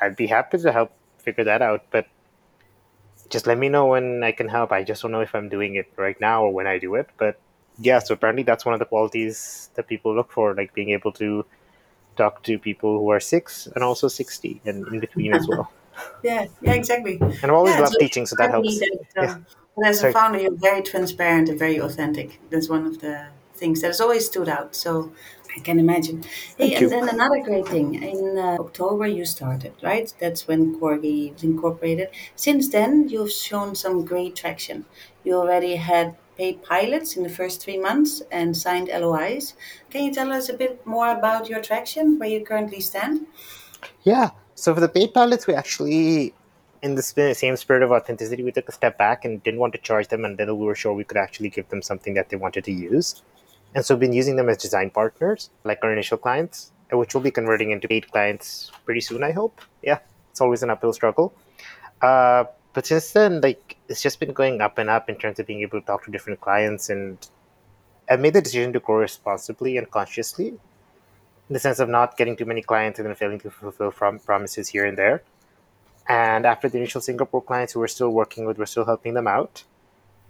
I'd 0.00 0.16
be 0.16 0.26
happy 0.26 0.58
to 0.58 0.72
help 0.72 0.92
figure 1.18 1.44
that 1.44 1.62
out, 1.62 1.84
but 1.90 2.06
just 3.30 3.46
let 3.46 3.58
me 3.58 3.68
know 3.68 3.86
when 3.86 4.22
I 4.22 4.30
can 4.32 4.48
help. 4.48 4.70
I 4.70 4.84
just 4.84 5.02
don't 5.02 5.10
know 5.10 5.20
if 5.20 5.34
I'm 5.34 5.48
doing 5.48 5.74
it 5.74 5.90
right 5.96 6.20
now 6.20 6.44
or 6.44 6.52
when 6.52 6.66
I 6.66 6.78
do 6.78 6.94
it. 6.94 7.08
But 7.16 7.40
yeah, 7.78 7.98
so 7.98 8.14
apparently 8.14 8.44
that's 8.44 8.64
one 8.64 8.74
of 8.74 8.78
the 8.78 8.86
qualities 8.86 9.70
that 9.74 9.88
people 9.88 10.14
look 10.14 10.30
for, 10.30 10.54
like 10.54 10.72
being 10.74 10.90
able 10.90 11.12
to 11.12 11.44
talk 12.16 12.42
to 12.44 12.58
people 12.58 12.98
who 12.98 13.10
are 13.10 13.20
six 13.20 13.66
and 13.74 13.84
also 13.84 14.08
60 14.08 14.60
and 14.64 14.86
in 14.88 15.00
between 15.00 15.34
as 15.34 15.46
well. 15.48 15.70
yeah, 16.22 16.46
yeah, 16.62 16.72
exactly. 16.72 17.18
And 17.20 17.44
I've 17.44 17.50
always 17.50 17.74
yeah, 17.74 17.80
loved 17.80 17.92
so 17.94 17.98
teaching, 17.98 18.26
so 18.26 18.36
that 18.38 18.50
helps. 18.50 18.78
That, 18.80 18.98
um, 19.16 19.46
yeah. 19.78 19.88
As 19.88 20.02
a 20.02 20.10
founder, 20.10 20.38
you're 20.38 20.54
very 20.54 20.82
transparent 20.82 21.50
and 21.50 21.58
very 21.58 21.78
authentic. 21.78 22.40
That's 22.50 22.68
one 22.68 22.86
of 22.86 23.00
the 23.00 23.26
things 23.54 23.82
that 23.82 23.88
has 23.88 24.00
always 24.00 24.26
stood 24.26 24.48
out. 24.48 24.74
So 24.74 25.12
I 25.56 25.60
can 25.60 25.78
imagine. 25.78 26.24
Hey, 26.58 26.74
and 26.74 26.90
then 26.90 27.08
another 27.08 27.42
great 27.42 27.66
thing 27.66 28.02
in 28.02 28.38
uh, 28.38 28.56
October 28.60 29.06
you 29.06 29.24
started, 29.24 29.74
right? 29.82 30.12
That's 30.18 30.46
when 30.46 30.78
Corgi 30.78 31.32
was 31.32 31.42
incorporated. 31.42 32.08
Since 32.36 32.68
then, 32.68 33.08
you've 33.08 33.32
shown 33.32 33.74
some 33.74 34.04
great 34.04 34.36
traction. 34.36 34.84
You 35.24 35.34
already 35.34 35.76
had 35.76 36.16
paid 36.36 36.62
pilots 36.62 37.16
in 37.16 37.22
the 37.22 37.28
first 37.28 37.62
three 37.62 37.78
months 37.78 38.22
and 38.30 38.56
signed 38.56 38.88
LOIs. 38.88 39.54
Can 39.90 40.04
you 40.04 40.12
tell 40.12 40.32
us 40.32 40.48
a 40.48 40.54
bit 40.54 40.86
more 40.86 41.10
about 41.10 41.48
your 41.48 41.60
traction, 41.62 42.18
where 42.18 42.28
you 42.28 42.44
currently 42.44 42.80
stand? 42.80 43.26
Yeah. 44.02 44.30
So 44.54 44.74
for 44.74 44.80
the 44.80 44.88
paid 44.88 45.12
pilots, 45.12 45.46
we 45.46 45.54
actually, 45.54 46.34
in 46.82 46.94
the 46.94 47.02
same 47.02 47.56
spirit 47.56 47.82
of 47.82 47.92
authenticity, 47.92 48.42
we 48.42 48.52
took 48.52 48.68
a 48.68 48.72
step 48.72 48.96
back 48.96 49.24
and 49.24 49.42
didn't 49.42 49.60
want 49.60 49.72
to 49.74 49.78
charge 49.78 50.08
them 50.08 50.24
until 50.24 50.54
we 50.56 50.64
were 50.64 50.74
sure 50.74 50.94
we 50.94 51.04
could 51.04 51.18
actually 51.18 51.50
give 51.50 51.68
them 51.68 51.82
something 51.82 52.14
that 52.14 52.30
they 52.30 52.36
wanted 52.36 52.64
to 52.64 52.72
use. 52.72 53.22
And 53.74 53.84
so 53.84 53.94
we've 53.94 54.00
been 54.00 54.14
using 54.14 54.36
them 54.36 54.48
as 54.48 54.56
design 54.56 54.90
partners, 54.90 55.50
like 55.64 55.80
our 55.82 55.92
initial 55.92 56.16
clients, 56.16 56.72
which 56.90 57.14
we'll 57.14 57.22
be 57.22 57.30
converting 57.30 57.70
into 57.70 57.88
paid 57.88 58.10
clients 58.10 58.70
pretty 58.86 59.00
soon, 59.00 59.22
I 59.22 59.32
hope. 59.32 59.60
Yeah, 59.82 59.98
it's 60.30 60.40
always 60.40 60.62
an 60.62 60.70
uphill 60.70 60.94
struggle. 60.94 61.34
Uh, 62.00 62.44
but 62.76 62.84
since 62.84 63.12
then, 63.12 63.40
like 63.40 63.78
it's 63.88 64.02
just 64.02 64.20
been 64.20 64.34
going 64.34 64.60
up 64.60 64.76
and 64.76 64.90
up 64.90 65.08
in 65.08 65.16
terms 65.16 65.38
of 65.38 65.46
being 65.46 65.62
able 65.62 65.80
to 65.80 65.86
talk 65.86 66.04
to 66.04 66.10
different 66.10 66.42
clients, 66.42 66.90
and 66.90 67.16
I've 68.06 68.20
made 68.20 68.34
the 68.34 68.42
decision 68.42 68.74
to 68.74 68.80
grow 68.80 68.96
responsibly 68.96 69.78
and 69.78 69.90
consciously, 69.90 70.48
in 70.48 70.58
the 71.48 71.58
sense 71.58 71.78
of 71.78 71.88
not 71.88 72.18
getting 72.18 72.36
too 72.36 72.44
many 72.44 72.60
clients 72.60 72.98
and 72.98 73.08
then 73.08 73.14
failing 73.14 73.38
to 73.38 73.50
fulfill 73.50 73.90
from 73.92 74.18
promises 74.18 74.68
here 74.68 74.84
and 74.84 74.98
there. 74.98 75.22
And 76.06 76.44
after 76.44 76.68
the 76.68 76.76
initial 76.76 77.00
Singapore 77.00 77.40
clients 77.40 77.72
who 77.72 77.80
we're 77.80 77.88
still 77.88 78.10
working 78.10 78.44
with, 78.44 78.58
we're 78.58 78.66
still 78.66 78.84
helping 78.84 79.14
them 79.14 79.26
out. 79.26 79.64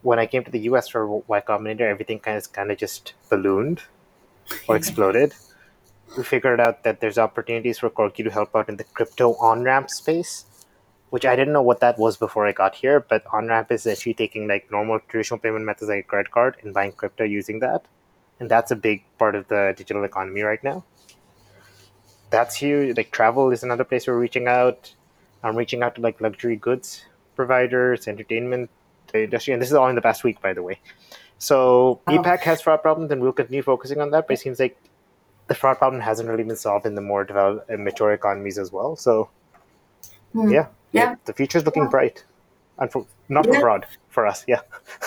When 0.03 0.21
I 0.21 0.27
came 0.27 0.45
to 0.45 0.51
the 0.53 0.61
US 0.71 0.87
for 0.87 1.05
Y 1.05 1.41
Combinator, 1.41 1.81
everything 1.81 2.21
kind 2.21 2.37
of 2.37 2.53
kind 2.53 2.71
of 2.71 2.79
just 2.79 3.15
ballooned 3.29 3.83
or 4.69 4.77
exploded. 4.83 5.35
we 6.17 6.23
figured 6.23 6.61
out 6.61 6.85
that 6.85 7.01
there's 7.01 7.19
opportunities 7.19 7.81
for 7.81 7.91
Corgi 7.91 8.23
to 8.23 8.31
help 8.31 8.55
out 8.55 8.69
in 8.69 8.77
the 8.77 8.85
crypto 8.85 9.35
on 9.35 9.65
ramp 9.65 9.91
space 9.91 10.45
which 11.11 11.25
I 11.25 11.37
didn't 11.37 11.53
know 11.53 11.63
what 11.63 11.81
that 11.81 11.99
was 11.99 12.17
before 12.17 12.47
I 12.47 12.53
got 12.53 12.75
here, 12.75 13.01
but 13.01 13.25
OnRamp 13.27 13.71
is 13.71 13.87
actually 13.87 14.15
taking 14.15 14.49
like 14.49 14.71
normal 14.71 15.01
traditional 15.09 15.39
payment 15.39 15.65
methods 15.65 15.89
like 15.89 16.05
a 16.05 16.09
credit 16.09 16.31
card 16.31 16.57
and 16.63 16.75
buying 16.75 16.93
crypto 16.93 17.25
using 17.25 17.61
that. 17.61 17.85
And 18.41 18.51
that's 18.51 18.71
a 18.71 18.77
big 18.77 19.05
part 19.19 19.35
of 19.35 19.49
the 19.49 19.75
digital 19.77 20.05
economy 20.05 20.43
right 20.43 20.63
now. 20.63 20.85
That's 22.31 22.57
huge. 22.57 22.97
Like 22.97 23.11
travel 23.11 23.51
is 23.51 23.63
another 23.63 23.85
place 23.85 24.07
we're 24.07 24.19
reaching 24.19 24.49
out. 24.49 24.95
I'm 25.43 25.57
reaching 25.57 25.83
out 25.83 25.95
to 25.95 26.01
like 26.01 26.21
luxury 26.21 26.57
goods 26.57 27.05
providers, 27.37 28.09
entertainment 28.09 28.71
the 29.13 29.25
industry, 29.25 29.53
and 29.53 29.63
this 29.63 29.69
is 29.69 29.75
all 29.75 29.89
in 29.89 29.95
the 29.95 30.03
past 30.03 30.25
week, 30.25 30.41
by 30.41 30.53
the 30.53 30.63
way. 30.63 30.81
So 31.39 32.01
oh. 32.07 32.13
APAC 32.13 32.41
has 32.41 32.63
fraud 32.63 32.83
problems, 32.83 33.13
and 33.13 33.21
we'll 33.21 33.33
continue 33.33 33.63
focusing 33.63 34.01
on 34.01 34.11
that. 34.11 34.27
But 34.27 34.35
it 34.35 34.41
seems 34.41 34.59
like 34.59 34.77
the 35.47 35.55
fraud 35.55 35.79
problem 35.79 36.03
hasn't 36.03 36.29
really 36.29 36.43
been 36.43 36.57
solved 36.57 36.87
in 36.87 36.95
the 36.95 37.03
more 37.03 37.25
developed 37.25 37.71
and 37.71 37.85
mature 37.85 38.13
economies 38.13 38.59
as 38.59 38.73
well. 38.73 38.97
So 38.97 39.31
mm. 40.35 40.53
yeah, 40.53 40.67
yeah. 40.97 41.15
the 41.25 41.33
future 41.33 41.59
is 41.59 41.65
looking 41.65 41.85
yeah. 41.85 41.91
bright. 41.91 42.25
And 42.79 42.93
for, 42.93 43.07
not 43.29 43.47
yeah. 43.47 43.59
abroad 43.59 43.87
for 44.11 44.27
us, 44.27 44.45
yeah. 44.47 44.61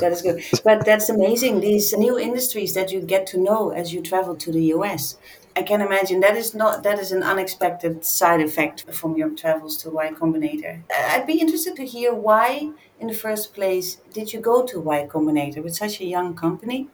that 0.00 0.10
is 0.12 0.22
good. 0.22 0.42
But 0.64 0.84
that's 0.84 1.08
amazing. 1.08 1.60
These 1.60 1.92
new 1.96 2.18
industries 2.18 2.74
that 2.74 2.90
you 2.90 3.00
get 3.00 3.26
to 3.28 3.38
know 3.38 3.70
as 3.70 3.94
you 3.94 4.02
travel 4.02 4.34
to 4.36 4.50
the 4.50 4.64
US. 4.74 5.16
I 5.56 5.62
can 5.62 5.80
imagine 5.80 6.20
that 6.20 6.36
is 6.36 6.54
not 6.54 6.82
that 6.82 6.98
is 6.98 7.12
an 7.12 7.22
unexpected 7.22 8.04
side 8.04 8.42
effect 8.42 8.92
from 8.92 9.16
your 9.16 9.30
travels 9.30 9.78
to 9.78 9.90
Y 9.90 10.10
Combinator. 10.12 10.82
I'd 10.90 11.26
be 11.26 11.40
interested 11.40 11.76
to 11.76 11.86
hear 11.86 12.12
why, 12.12 12.72
in 13.00 13.06
the 13.06 13.14
first 13.14 13.54
place, 13.54 13.96
did 14.12 14.34
you 14.34 14.40
go 14.40 14.66
to 14.66 14.80
Y 14.80 15.08
Combinator 15.10 15.64
with 15.64 15.74
such 15.74 16.00
a 16.00 16.04
young 16.04 16.34
company? 16.34 16.88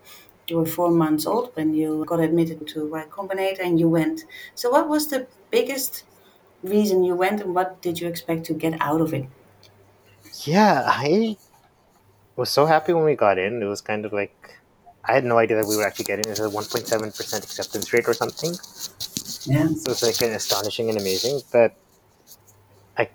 You 0.46 0.58
were 0.58 0.66
four 0.66 0.92
months 0.92 1.26
old 1.26 1.50
when 1.54 1.74
you 1.74 2.04
got 2.06 2.20
admitted 2.20 2.68
to 2.68 2.86
Y 2.86 3.04
Combinator 3.10 3.64
and 3.64 3.80
you 3.80 3.88
went. 3.88 4.24
So, 4.54 4.70
what 4.70 4.88
was 4.88 5.08
the 5.08 5.26
biggest 5.50 6.04
reason 6.62 7.04
you 7.04 7.14
went 7.14 7.40
and 7.40 7.54
what 7.54 7.80
did 7.82 8.00
you 8.00 8.08
expect 8.08 8.44
to 8.46 8.54
get 8.54 8.80
out 8.80 9.00
of 9.00 9.12
it? 9.12 9.26
Yeah, 10.44 10.84
I 10.86 11.36
was 12.36 12.50
so 12.50 12.66
happy 12.66 12.92
when 12.92 13.04
we 13.04 13.14
got 13.14 13.38
in. 13.38 13.62
It 13.62 13.66
was 13.66 13.80
kind 13.80 14.04
of 14.04 14.12
like 14.12 14.58
I 15.04 15.12
had 15.12 15.24
no 15.24 15.38
idea 15.38 15.56
that 15.56 15.66
we 15.66 15.76
were 15.76 15.84
actually 15.84 16.04
getting 16.04 16.24
in. 16.26 16.32
It 16.32 16.38
a 16.38 16.42
1.7% 16.42 17.42
acceptance 17.42 17.92
rate 17.92 18.08
or 18.08 18.14
something. 18.14 18.50
Yeah. 19.44 19.66
So 19.68 19.90
it's 19.90 20.02
like 20.02 20.20
an 20.22 20.34
astonishing 20.34 20.88
and 20.88 20.98
amazing. 20.98 21.40
But 21.52 21.74
I 22.96 23.08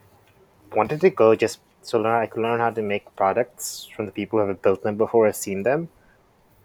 wanted 0.76 1.02
to 1.02 1.10
go 1.10 1.36
just 1.36 1.60
so 1.82 2.00
learn, 2.00 2.22
I 2.22 2.26
could 2.26 2.42
learn 2.42 2.60
how 2.60 2.72
to 2.72 2.82
make 2.82 3.16
products 3.16 3.88
from 3.96 4.06
the 4.06 4.12
people 4.12 4.40
who 4.40 4.48
have 4.48 4.62
built 4.62 4.84
them 4.84 4.98
before, 4.98 5.26
have 5.26 5.38
seen 5.38 5.64
them. 5.64 5.88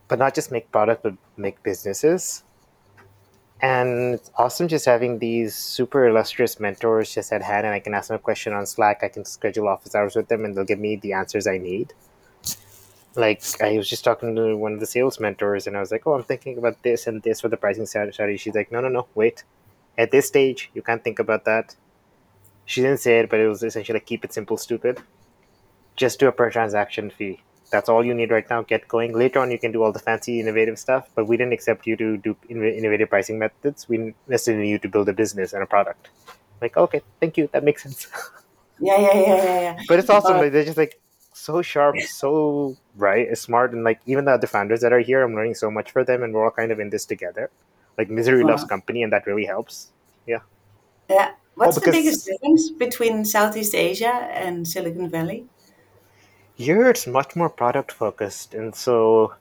But 0.09 0.19
not 0.19 0.35
just 0.35 0.51
make 0.51 0.71
products, 0.73 1.01
but 1.05 1.15
make 1.37 1.63
businesses 1.63 2.43
and 3.63 4.15
it's 4.15 4.31
awesome 4.37 4.67
just 4.67 4.85
having 4.85 5.21
these 5.21 5.55
super 5.55 6.09
illustrious 6.09 6.59
mentors 6.59 7.15
just 7.15 7.33
at 7.33 7.43
hand 7.43 7.65
and 7.65 7.75
i 7.75 7.79
can 7.79 7.95
ask 7.95 8.09
them 8.09 8.17
a 8.17 8.19
question 8.19 8.53
on 8.53 8.67
slack. 8.67 9.01
I 9.03 9.09
can 9.09 9.25
schedule 9.25 9.69
office 9.69 9.95
hours 9.95 10.17
with 10.17 10.29
them 10.29 10.45
and 10.45 10.55
they'll 10.55 10.65
give 10.65 10.81
me 10.81 10.97
the 10.97 11.13
answers 11.13 11.47
i 11.47 11.59
need. 11.59 11.95
Like 13.15 13.43
i 13.63 13.77
was 13.77 13.89
just 13.89 14.05
talking 14.05 14.35
to 14.37 14.57
one 14.57 14.73
of 14.73 14.81
the 14.81 14.87
sales 14.87 15.21
mentors 15.21 15.67
and 15.67 15.77
i 15.77 15.81
was 15.81 15.93
like 15.93 16.07
oh 16.07 16.15
i'm 16.15 16.25
thinking 16.25 16.59
about 16.59 16.83
this 16.83 17.07
and 17.07 17.23
this 17.23 17.41
for 17.41 17.49
the 17.49 17.57
pricing 17.57 17.87
strategy 17.87 18.37
she's 18.37 18.55
like 18.55 18.73
no 18.73 18.81
no 18.81 18.89
no 18.89 19.07
wait. 19.15 19.45
At 19.97 20.11
this 20.11 20.27
stage 20.27 20.71
you 20.75 20.83
can't 20.83 21.05
think 21.05 21.19
about 21.21 21.45
that. 21.45 21.77
She 22.65 22.83
didn't 22.83 23.01
say 23.01 23.21
it 23.21 23.31
but 23.31 23.39
it 23.39 23.47
was 23.49 23.63
essentially 23.63 23.97
like 23.97 24.07
keep 24.07 24.25
it 24.25 24.33
simple 24.33 24.57
stupid. 24.57 25.01
Just 25.95 26.19
do 26.19 26.27
a 26.27 26.33
per 26.33 26.51
transaction 26.51 27.11
fee 27.11 27.43
that's 27.73 27.89
all 27.89 28.05
you 28.05 28.15
need 28.15 28.31
right 28.31 28.49
now. 28.49 28.63
Get 28.63 28.87
going. 28.87 29.13
Later 29.13 29.41
on, 29.41 29.51
you 29.51 29.59
can 29.59 29.73
do 29.73 29.83
all 29.83 29.91
the 29.91 29.99
fancy, 29.99 30.39
innovative 30.39 30.79
stuff. 30.79 31.09
But 31.15 31.27
we 31.27 31.37
didn't 31.37 31.55
accept 31.55 31.87
you 31.87 31.97
to 31.97 32.17
do 32.19 32.37
innovative 32.49 33.11
pricing 33.11 33.39
methods. 33.39 33.89
We 33.89 34.15
necessarily 34.29 34.65
need 34.65 34.71
you 34.71 34.79
to 34.79 34.89
build 34.89 35.09
a 35.09 35.13
business 35.13 35.53
and 35.53 35.63
a 35.63 35.67
product. 35.67 36.11
Like, 36.61 36.77
okay, 36.77 37.03
thank 37.19 37.37
you. 37.37 37.49
That 37.53 37.65
makes 37.65 37.83
sense. 37.83 38.07
Yeah, 38.85 38.99
yeah, 38.99 39.15
yeah, 39.15 39.37
yeah, 39.37 39.61
yeah. 39.61 39.81
But 39.87 40.01
it's 40.01 40.11
awesome. 40.11 40.37
Uh, 40.37 40.39
like, 40.41 40.53
they're 40.53 40.65
just 40.65 40.77
like 40.77 41.01
so 41.33 41.63
sharp, 41.63 42.01
so 42.01 42.77
bright, 42.97 43.37
smart, 43.39 43.73
and 43.73 43.85
like 43.85 44.01
even 44.07 44.25
the 44.25 44.33
other 44.33 44.49
founders 44.49 44.81
that 44.81 44.93
are 44.93 44.99
here, 44.99 45.23
I'm 45.23 45.35
learning 45.37 45.55
so 45.55 45.71
much 45.71 45.93
for 45.93 46.03
them, 46.03 46.25
and 46.25 46.35
we're 46.35 46.45
all 46.45 46.51
kind 46.51 46.73
of 46.73 46.81
in 46.81 46.91
this 46.91 47.05
together. 47.05 47.49
Like 47.97 48.11
misery 48.11 48.43
loves 48.43 48.65
company, 48.65 49.05
and 49.05 49.13
that 49.13 49.25
really 49.25 49.45
helps. 49.45 49.93
Yeah. 50.27 50.41
Yeah. 51.09 51.33
What's 51.55 51.77
oh, 51.77 51.81
because, 51.81 51.95
the 51.95 52.01
biggest 52.01 52.27
difference 52.27 52.71
between 52.71 53.25
Southeast 53.25 53.75
Asia 53.75 54.29
and 54.33 54.67
Silicon 54.67 55.09
Valley? 55.09 55.47
Here 56.63 56.89
it's 56.89 57.09
much 57.09 57.35
more 57.35 57.51
product 57.51 57.91
focused, 57.91 58.55
and 58.55 58.73
so 58.73 59.35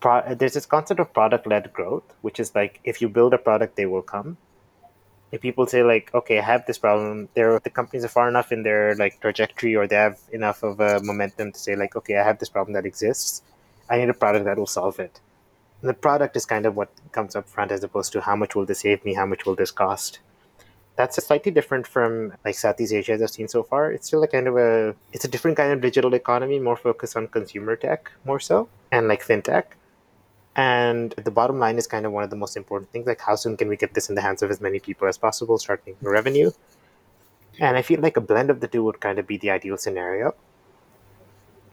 pro- 0.00 0.34
there's 0.34 0.54
this 0.54 0.66
concept 0.66 0.98
of 0.98 1.12
product 1.12 1.46
led 1.46 1.72
growth, 1.72 2.02
which 2.22 2.40
is 2.40 2.56
like 2.56 2.80
if 2.82 3.00
you 3.00 3.08
build 3.08 3.34
a 3.34 3.38
product, 3.38 3.76
they 3.76 3.86
will 3.86 4.02
come. 4.02 4.36
If 5.30 5.42
people 5.42 5.68
say 5.68 5.84
like, 5.84 6.12
okay, 6.12 6.40
I 6.40 6.42
have 6.42 6.66
this 6.66 6.76
problem, 6.76 7.28
they're 7.34 7.60
the 7.60 7.70
companies 7.70 8.04
are 8.04 8.14
far 8.16 8.28
enough 8.28 8.50
in 8.50 8.64
their 8.64 8.96
like 8.96 9.20
trajectory, 9.20 9.76
or 9.76 9.86
they 9.86 9.94
have 9.94 10.18
enough 10.32 10.64
of 10.64 10.80
a 10.80 11.00
momentum 11.04 11.52
to 11.52 11.58
say 11.60 11.76
like, 11.76 11.94
okay, 11.94 12.16
I 12.16 12.24
have 12.24 12.40
this 12.40 12.48
problem 12.48 12.74
that 12.74 12.84
exists. 12.84 13.42
I 13.88 13.98
need 13.98 14.08
a 14.08 14.20
product 14.24 14.44
that 14.46 14.58
will 14.58 14.66
solve 14.66 14.98
it. 14.98 15.20
The 15.82 15.94
product 15.94 16.34
is 16.36 16.46
kind 16.46 16.66
of 16.66 16.74
what 16.74 16.90
comes 17.12 17.36
up 17.36 17.48
front, 17.48 17.70
as 17.70 17.84
opposed 17.84 18.12
to 18.14 18.22
how 18.22 18.34
much 18.34 18.56
will 18.56 18.66
this 18.66 18.80
save 18.80 19.04
me, 19.04 19.14
how 19.14 19.26
much 19.26 19.46
will 19.46 19.54
this 19.54 19.70
cost 19.70 20.18
that's 20.96 21.22
slightly 21.24 21.50
different 21.50 21.86
from 21.86 22.32
like 22.44 22.54
Southeast 22.54 22.92
Asia 22.92 23.12
as 23.12 23.22
I've 23.22 23.30
seen 23.30 23.48
so 23.48 23.62
far. 23.62 23.90
It's 23.90 24.06
still 24.06 24.22
a 24.22 24.28
kind 24.28 24.46
of 24.46 24.56
a 24.56 24.94
it's 25.12 25.24
a 25.24 25.28
different 25.28 25.56
kind 25.56 25.72
of 25.72 25.80
digital 25.80 26.14
economy, 26.14 26.58
more 26.58 26.76
focused 26.76 27.16
on 27.16 27.26
consumer 27.28 27.76
tech 27.76 28.10
more 28.24 28.40
so 28.40 28.68
and 28.92 29.08
like 29.08 29.24
fintech. 29.24 29.64
And 30.56 31.10
the 31.12 31.32
bottom 31.32 31.58
line 31.58 31.78
is 31.78 31.88
kind 31.88 32.06
of 32.06 32.12
one 32.12 32.22
of 32.22 32.30
the 32.30 32.36
most 32.36 32.56
important 32.56 32.92
things. 32.92 33.06
Like 33.06 33.20
how 33.20 33.34
soon 33.34 33.56
can 33.56 33.68
we 33.68 33.76
get 33.76 33.94
this 33.94 34.08
in 34.08 34.14
the 34.14 34.20
hands 34.20 34.42
of 34.42 34.50
as 34.50 34.60
many 34.60 34.78
people 34.78 35.08
as 35.08 35.18
possible, 35.18 35.58
start 35.58 35.82
making 35.84 36.08
revenue? 36.08 36.52
And 37.58 37.76
I 37.76 37.82
feel 37.82 38.00
like 38.00 38.16
a 38.16 38.20
blend 38.20 38.50
of 38.50 38.60
the 38.60 38.68
two 38.68 38.84
would 38.84 39.00
kind 39.00 39.18
of 39.18 39.26
be 39.26 39.36
the 39.36 39.50
ideal 39.50 39.76
scenario. 39.76 40.34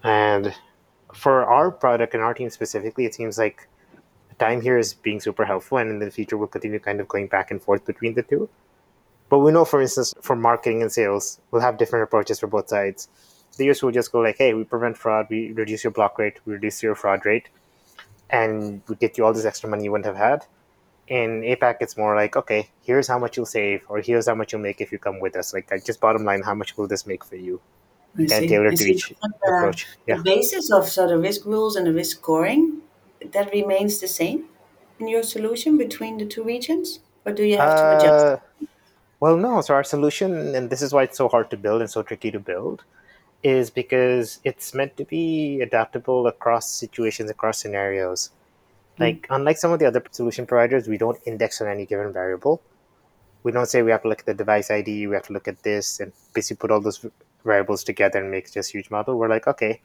And 0.03 0.55
for 1.13 1.45
our 1.45 1.69
product 1.69 2.15
and 2.15 2.23
our 2.23 2.33
team 2.33 2.49
specifically, 2.49 3.05
it 3.05 3.13
seems 3.13 3.37
like 3.37 3.67
time 4.39 4.61
here 4.61 4.79
is 4.79 4.95
being 4.95 5.19
super 5.19 5.45
helpful 5.45 5.77
and 5.77 5.91
in 5.91 5.99
the 5.99 6.09
future 6.09 6.35
we'll 6.35 6.47
continue 6.47 6.79
kind 6.79 6.99
of 6.99 7.07
going 7.07 7.27
back 7.27 7.51
and 7.51 7.61
forth 7.61 7.85
between 7.85 8.15
the 8.15 8.23
two 8.23 8.49
but 9.31 9.39
we 9.39 9.51
know, 9.53 9.63
for 9.63 9.81
instance, 9.81 10.13
for 10.21 10.35
marketing 10.35 10.81
and 10.81 10.91
sales, 10.91 11.39
we'll 11.49 11.61
have 11.61 11.77
different 11.77 12.03
approaches 12.03 12.41
for 12.41 12.47
both 12.47 12.67
sides. 12.67 13.07
The 13.57 13.69
US 13.69 13.81
will 13.81 13.91
just 13.91 14.11
go 14.11 14.19
like, 14.19 14.37
hey, 14.37 14.53
we 14.53 14.65
prevent 14.65 14.97
fraud, 14.97 15.27
we 15.29 15.53
reduce 15.53 15.85
your 15.85 15.91
block 15.91 16.19
rate, 16.19 16.41
we 16.45 16.51
reduce 16.51 16.83
your 16.83 16.95
fraud 16.95 17.25
rate, 17.25 17.47
and 18.29 18.81
we 18.89 18.95
get 18.97 19.17
you 19.17 19.23
all 19.23 19.31
this 19.31 19.45
extra 19.45 19.69
money 19.69 19.85
you 19.85 19.91
wouldn't 19.91 20.05
have 20.05 20.17
had. 20.17 20.45
In 21.07 21.43
APAC, 21.43 21.77
it's 21.79 21.95
more 21.95 22.13
like, 22.13 22.35
okay, 22.35 22.69
here's 22.81 23.07
how 23.07 23.17
much 23.17 23.37
you'll 23.37 23.45
save, 23.45 23.83
or 23.87 24.01
here's 24.01 24.27
how 24.27 24.35
much 24.35 24.51
you'll 24.51 24.61
make 24.61 24.81
if 24.81 24.91
you 24.91 24.99
come 24.99 25.21
with 25.21 25.37
us. 25.37 25.53
Like, 25.53 25.71
just 25.85 26.01
bottom 26.01 26.25
line, 26.25 26.41
how 26.41 26.53
much 26.53 26.75
will 26.75 26.87
this 26.87 27.07
make 27.07 27.23
for 27.23 27.37
you? 27.37 27.61
And 28.17 28.27
tailor 28.27 28.71
to 28.71 28.83
each 28.83 29.13
approach. 29.23 29.87
Yeah. 30.07 30.17
The 30.17 30.23
basis 30.23 30.69
of 30.73 30.89
so 30.89 31.07
the 31.07 31.17
risk 31.17 31.45
rules 31.45 31.77
and 31.77 31.87
the 31.87 31.93
risk 31.93 32.17
scoring 32.17 32.81
that 33.31 33.49
remains 33.53 34.01
the 34.01 34.09
same 34.09 34.49
in 34.99 35.07
your 35.07 35.23
solution 35.23 35.77
between 35.77 36.17
the 36.17 36.25
two 36.25 36.43
regions, 36.43 36.99
or 37.25 37.31
do 37.31 37.43
you 37.43 37.57
have 37.57 37.77
to 37.77 37.97
adjust? 37.97 38.25
Uh, 38.25 38.37
well, 39.21 39.37
no. 39.37 39.61
So 39.61 39.75
our 39.75 39.83
solution, 39.83 40.55
and 40.55 40.69
this 40.69 40.81
is 40.81 40.93
why 40.93 41.03
it's 41.03 41.17
so 41.17 41.29
hard 41.29 41.49
to 41.51 41.57
build 41.57 41.81
and 41.81 41.89
so 41.89 42.01
tricky 42.01 42.31
to 42.31 42.39
build, 42.39 42.83
is 43.43 43.69
because 43.69 44.39
it's 44.43 44.73
meant 44.73 44.97
to 44.97 45.05
be 45.05 45.61
adaptable 45.61 46.27
across 46.27 46.69
situations, 46.69 47.29
across 47.29 47.59
scenarios. 47.59 48.31
Hmm. 48.97 49.03
Like 49.03 49.27
unlike 49.29 49.57
some 49.57 49.71
of 49.71 49.79
the 49.79 49.85
other 49.85 50.03
solution 50.11 50.45
providers, 50.47 50.87
we 50.87 50.97
don't 50.97 51.19
index 51.25 51.61
on 51.61 51.67
any 51.67 51.85
given 51.85 52.11
variable. 52.11 52.61
We 53.43 53.51
don't 53.51 53.67
say 53.67 53.83
we 53.83 53.91
have 53.91 54.01
to 54.03 54.09
look 54.09 54.19
at 54.19 54.25
the 54.25 54.33
device 54.33 54.69
ID, 54.69 55.07
we 55.07 55.15
have 55.15 55.27
to 55.27 55.33
look 55.33 55.47
at 55.47 55.63
this, 55.63 55.99
and 55.99 56.11
basically 56.33 56.61
put 56.61 56.71
all 56.71 56.81
those 56.81 57.05
variables 57.45 57.83
together 57.83 58.19
and 58.19 58.29
make 58.29 58.51
this 58.51 58.69
huge 58.69 58.91
model. 58.91 59.17
We're 59.17 59.29
like, 59.29 59.47
okay, 59.47 59.81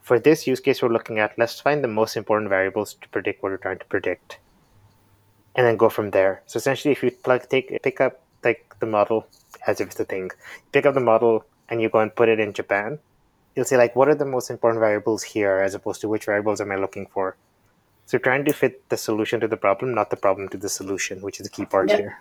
for 0.00 0.18
this 0.18 0.46
use 0.46 0.60
case 0.60 0.82
we're 0.82 0.90
looking 0.90 1.18
at, 1.18 1.38
let's 1.38 1.60
find 1.60 1.82
the 1.82 1.88
most 1.88 2.16
important 2.16 2.48
variables 2.48 2.94
to 2.94 3.08
predict 3.08 3.42
what 3.42 3.52
we're 3.52 3.58
trying 3.58 3.78
to 3.78 3.86
predict, 3.86 4.38
and 5.54 5.66
then 5.66 5.76
go 5.76 5.88
from 5.88 6.10
there. 6.10 6.42
So 6.46 6.58
essentially, 6.58 6.92
if 6.92 7.02
you 7.02 7.10
plug 7.10 7.48
take 7.48 7.82
pick 7.82 8.00
up 8.00 8.20
like 8.46 8.76
the 8.80 8.86
model 8.86 9.26
as 9.66 9.80
if 9.80 9.88
it's 9.88 10.00
a 10.00 10.04
thing. 10.04 10.30
Pick 10.72 10.86
up 10.86 10.94
the 10.94 11.00
model 11.00 11.44
and 11.68 11.82
you 11.82 11.90
go 11.90 12.00
and 12.00 12.14
put 12.14 12.28
it 12.28 12.40
in 12.40 12.52
Japan. 12.52 12.98
You'll 13.54 13.64
say 13.66 13.76
like, 13.76 13.96
what 13.96 14.08
are 14.08 14.14
the 14.14 14.24
most 14.24 14.50
important 14.50 14.80
variables 14.80 15.22
here, 15.22 15.58
as 15.58 15.74
opposed 15.74 16.00
to 16.02 16.08
which 16.08 16.26
variables 16.26 16.60
am 16.60 16.72
I 16.72 16.76
looking 16.76 17.06
for? 17.06 17.36
So 18.06 18.18
trying 18.18 18.44
to 18.44 18.52
fit 18.52 18.88
the 18.88 18.96
solution 18.96 19.40
to 19.40 19.48
the 19.48 19.56
problem, 19.56 19.94
not 19.94 20.10
the 20.10 20.16
problem 20.16 20.48
to 20.50 20.56
the 20.56 20.68
solution, 20.68 21.20
which 21.22 21.40
is 21.40 21.44
the 21.48 21.50
key 21.50 21.66
part 21.66 21.90
yeah. 21.90 21.96
here. 21.96 22.20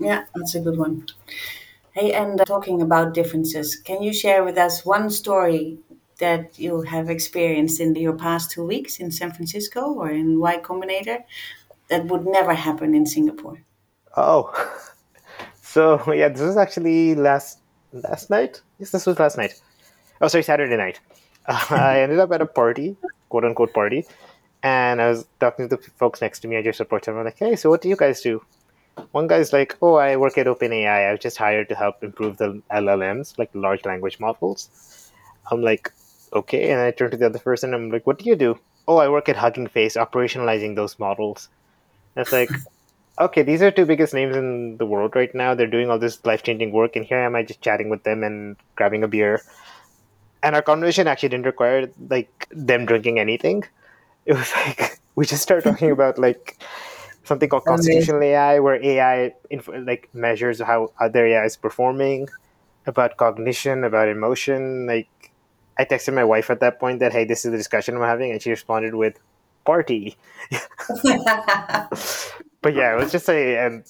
Yeah, 0.00 0.24
that's 0.34 0.54
a 0.54 0.60
good 0.60 0.78
one. 0.78 1.06
Hey, 1.92 2.12
and 2.12 2.40
uh, 2.40 2.44
talking 2.44 2.80
about 2.80 3.12
differences, 3.12 3.76
can 3.76 4.02
you 4.02 4.12
share 4.12 4.44
with 4.44 4.56
us 4.56 4.86
one 4.86 5.10
story 5.10 5.78
that 6.18 6.58
you 6.58 6.82
have 6.82 7.10
experienced 7.10 7.80
in 7.80 7.94
your 7.94 8.16
past 8.16 8.50
two 8.50 8.64
weeks 8.64 8.98
in 8.98 9.10
San 9.10 9.32
Francisco 9.32 9.92
or 9.92 10.10
in 10.10 10.40
Y 10.40 10.58
Combinator 10.58 11.22
that 11.88 12.06
would 12.06 12.26
never 12.26 12.54
happen 12.54 12.94
in 12.94 13.04
Singapore? 13.04 13.62
Oh, 14.16 14.52
so 15.68 16.12
yeah, 16.12 16.28
this 16.28 16.40
was 16.40 16.56
actually 16.56 17.14
last 17.14 17.60
last 17.92 18.30
night. 18.30 18.62
Yes, 18.78 18.90
this 18.90 19.06
was 19.06 19.18
last 19.18 19.36
night. 19.36 19.60
Oh, 20.20 20.28
sorry, 20.28 20.42
Saturday 20.42 20.76
night. 20.76 21.00
I 21.46 22.00
ended 22.00 22.18
up 22.18 22.32
at 22.32 22.42
a 22.42 22.46
party, 22.46 22.96
quote 23.28 23.44
unquote 23.44 23.72
party, 23.72 24.06
and 24.62 25.00
I 25.00 25.08
was 25.08 25.26
talking 25.40 25.68
to 25.68 25.76
the 25.76 25.82
folks 26.02 26.20
next 26.20 26.40
to 26.40 26.48
me. 26.48 26.56
I 26.56 26.62
just 26.62 26.80
approached 26.80 27.06
them. 27.06 27.16
I'm 27.16 27.24
like, 27.24 27.38
"Hey, 27.38 27.56
so 27.56 27.70
what 27.70 27.82
do 27.82 27.88
you 27.88 27.96
guys 27.96 28.20
do?" 28.20 28.42
One 29.12 29.28
guy's 29.28 29.52
like, 29.52 29.76
"Oh, 29.80 29.94
I 29.94 30.16
work 30.16 30.38
at 30.38 30.46
OpenAI. 30.46 31.08
I 31.08 31.12
was 31.12 31.20
just 31.20 31.36
hired 31.36 31.68
to 31.68 31.74
help 31.74 32.02
improve 32.02 32.38
the 32.38 32.62
LLMs, 32.70 33.38
like 33.38 33.50
large 33.54 33.84
language 33.84 34.18
models." 34.20 35.12
I'm 35.50 35.62
like, 35.62 35.92
"Okay," 36.32 36.70
and 36.70 36.80
I 36.80 36.90
turn 36.90 37.10
to 37.10 37.16
the 37.16 37.26
other 37.26 37.38
person. 37.38 37.74
I'm 37.74 37.90
like, 37.90 38.06
"What 38.06 38.18
do 38.18 38.24
you 38.24 38.36
do?" 38.36 38.58
Oh, 38.88 38.96
I 38.96 39.08
work 39.08 39.28
at 39.28 39.36
Hugging 39.36 39.68
Face, 39.68 39.96
operationalizing 39.96 40.74
those 40.74 40.98
models. 40.98 41.48
It's 42.16 42.32
like, 42.32 42.50
okay, 43.20 43.42
these 43.42 43.62
are 43.62 43.70
two 43.70 43.86
biggest 43.86 44.14
names 44.14 44.36
in 44.36 44.76
the 44.78 44.86
world 44.86 45.14
right 45.16 45.34
now. 45.34 45.54
They're 45.54 45.66
doing 45.66 45.90
all 45.90 45.98
this 45.98 46.24
life 46.24 46.42
changing 46.42 46.72
work, 46.72 46.96
and 46.96 47.04
here 47.04 47.18
am 47.18 47.34
I 47.34 47.42
just 47.42 47.60
chatting 47.60 47.88
with 47.90 48.04
them 48.04 48.22
and 48.22 48.56
grabbing 48.76 49.02
a 49.02 49.08
beer. 49.08 49.40
And 50.42 50.54
our 50.54 50.62
conversation 50.62 51.08
actually 51.08 51.30
didn't 51.30 51.46
require 51.46 51.90
like 52.08 52.48
them 52.50 52.86
drinking 52.86 53.18
anything. 53.18 53.64
It 54.24 54.34
was 54.34 54.52
like 54.54 55.00
we 55.16 55.26
just 55.26 55.42
started 55.42 55.68
talking 55.68 55.90
about 55.90 56.18
like 56.18 56.62
something 57.24 57.48
called 57.48 57.64
constitutional 57.66 58.22
AI, 58.22 58.60
where 58.60 58.82
AI 58.82 59.32
inf- 59.50 59.68
like 59.68 60.08
measures 60.12 60.60
how 60.60 60.92
other 61.00 61.26
AI 61.26 61.44
is 61.44 61.56
performing, 61.56 62.28
about 62.86 63.16
cognition, 63.16 63.84
about 63.84 64.08
emotion. 64.08 64.86
Like 64.86 65.08
I 65.78 65.84
texted 65.84 66.14
my 66.14 66.24
wife 66.24 66.50
at 66.50 66.60
that 66.60 66.78
point 66.78 67.00
that 67.00 67.12
hey, 67.12 67.24
this 67.24 67.44
is 67.44 67.50
the 67.50 67.56
discussion 67.56 67.96
I'm 67.96 68.02
having, 68.02 68.30
and 68.30 68.40
she 68.40 68.50
responded 68.50 68.94
with 68.94 69.18
party. 69.64 70.16
but 72.62 72.74
yeah, 72.74 72.94
it 72.94 72.96
was 72.96 73.12
just 73.12 73.28
a. 73.28 73.58
Um, 73.66 73.84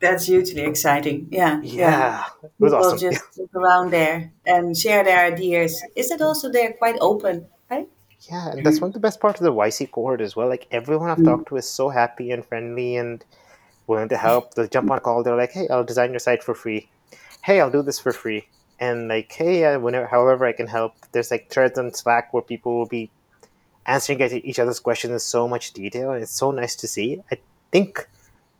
That's 0.00 0.26
hugely 0.26 0.62
exciting. 0.62 1.28
Yeah. 1.30 1.60
Yeah. 1.62 2.24
Was 2.58 2.72
People 2.72 2.86
awesome. 2.86 2.98
just 2.98 3.38
look 3.38 3.54
around 3.54 3.90
there 3.92 4.32
and 4.44 4.76
share 4.76 5.04
their 5.04 5.24
ideas. 5.32 5.82
Is 5.94 6.10
it 6.10 6.20
also 6.20 6.50
they're 6.50 6.72
quite 6.74 6.96
open, 7.00 7.46
right? 7.70 7.88
Yeah, 8.30 8.50
and 8.50 8.64
that's 8.64 8.80
one 8.80 8.88
of 8.88 8.94
the 8.94 9.00
best 9.00 9.20
parts 9.20 9.40
of 9.40 9.44
the 9.44 9.52
YC 9.52 9.90
cohort 9.92 10.20
as 10.20 10.34
well. 10.34 10.48
Like 10.48 10.66
everyone 10.70 11.10
I've 11.10 11.22
talked 11.24 11.48
to 11.48 11.56
is 11.56 11.68
so 11.68 11.88
happy 11.90 12.30
and 12.30 12.44
friendly 12.44 12.96
and 12.96 13.24
willing 13.86 14.08
to 14.08 14.16
help. 14.16 14.54
They'll 14.54 14.66
jump 14.66 14.90
on 14.90 14.98
a 14.98 15.00
call. 15.00 15.22
They're 15.22 15.36
like, 15.36 15.52
"Hey, 15.52 15.68
I'll 15.68 15.84
design 15.84 16.10
your 16.10 16.18
site 16.18 16.42
for 16.42 16.54
free. 16.54 16.88
Hey, 17.42 17.60
I'll 17.60 17.70
do 17.70 17.82
this 17.82 17.98
for 18.00 18.12
free." 18.12 18.48
And 18.80 19.08
like, 19.08 19.30
"Hey, 19.32 19.64
uh, 19.64 19.78
whenever, 19.78 20.06
however 20.06 20.44
I 20.46 20.52
can 20.52 20.66
help." 20.66 20.94
There's 21.12 21.30
like 21.30 21.50
threads 21.50 21.78
on 21.78 21.92
Slack 21.94 22.32
where 22.34 22.42
people 22.42 22.76
will 22.76 22.86
be 22.86 23.10
answering 23.86 24.20
each 24.20 24.58
other's 24.58 24.80
questions 24.80 25.12
in 25.12 25.18
so 25.20 25.46
much 25.46 25.72
detail, 25.72 26.10
and 26.10 26.22
it's 26.22 26.32
so 26.36 26.50
nice 26.50 26.74
to 26.76 26.88
see. 26.88 27.22
I 27.30 27.38
think 27.70 28.08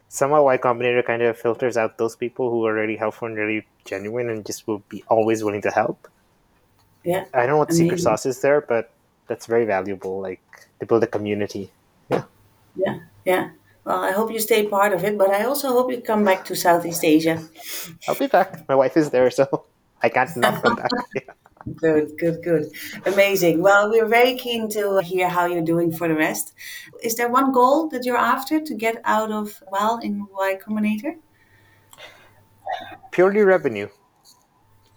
somehow 0.09 0.45
Y 0.45 0.59
Combinator 0.59 1.05
kind 1.05 1.23
of 1.23 1.39
filters 1.39 1.77
out 1.77 1.99
those 1.99 2.17
people 2.17 2.51
who 2.51 2.67
are 2.67 2.75
really 2.75 2.97
helpful 2.97 3.29
and 3.29 3.37
really 3.37 3.67
genuine 3.85 4.29
and 4.31 4.45
just 4.45 4.67
will 4.67 4.83
be 4.89 5.05
always 5.09 5.45
willing 5.45 5.63
to 5.63 5.71
help. 5.71 6.09
Yeah. 7.05 7.25
I 7.33 7.41
don't 7.41 7.51
know 7.51 7.59
what 7.59 7.69
the 7.69 7.75
secret 7.75 8.01
sauce 8.01 8.27
is 8.27 8.41
there, 8.41 8.61
but 8.61 8.91
that's 9.29 9.47
very 9.47 9.65
valuable. 9.65 10.21
Like 10.21 10.43
to 10.81 10.87
build 10.87 11.03
a 11.05 11.07
community. 11.07 11.71
Yeah. 12.11 12.25
Yeah. 12.75 12.99
Yeah. 13.25 13.51
Well, 13.85 14.03
I 14.03 14.11
hope 14.11 14.33
you 14.33 14.41
stay 14.41 14.67
part 14.67 14.93
of 14.93 15.05
it, 15.05 15.17
but 15.17 15.31
I 15.31 15.45
also 15.45 15.69
hope 15.69 15.93
you 15.93 16.01
come 16.01 16.25
back 16.25 16.45
to 16.47 16.57
Southeast 16.57 17.05
Asia. 17.05 17.41
I'll 18.09 18.17
be 18.17 18.27
back. 18.27 18.69
My 18.69 18.75
wife 18.75 18.97
is 18.97 19.11
there, 19.11 19.31
so 19.31 19.67
I 20.03 20.09
can't 20.09 20.37
not 20.37 20.63
come 20.63 20.75
back. 20.75 20.91
Yeah. 21.15 21.33
Good, 21.75 22.17
good, 22.17 22.43
good. 22.43 22.71
Amazing. 23.07 23.61
Well, 23.61 23.91
we're 23.91 24.07
very 24.07 24.37
keen 24.37 24.69
to 24.71 25.01
hear 25.01 25.29
how 25.29 25.47
you're 25.47 25.65
doing 25.65 25.91
for 25.91 26.07
the 26.07 26.15
rest. 26.15 26.55
Is 27.03 27.17
there 27.17 27.29
one 27.29 27.51
goal 27.53 27.89
that 27.89 28.05
you're 28.05 28.17
after 28.17 28.61
to 28.61 28.75
get 28.75 29.01
out 29.05 29.33
of 29.33 29.63
well 29.71 29.99
in 29.99 30.27
Y 30.31 30.59
Combinator? 30.65 31.17
Purely 33.11 33.41
revenue. 33.41 33.89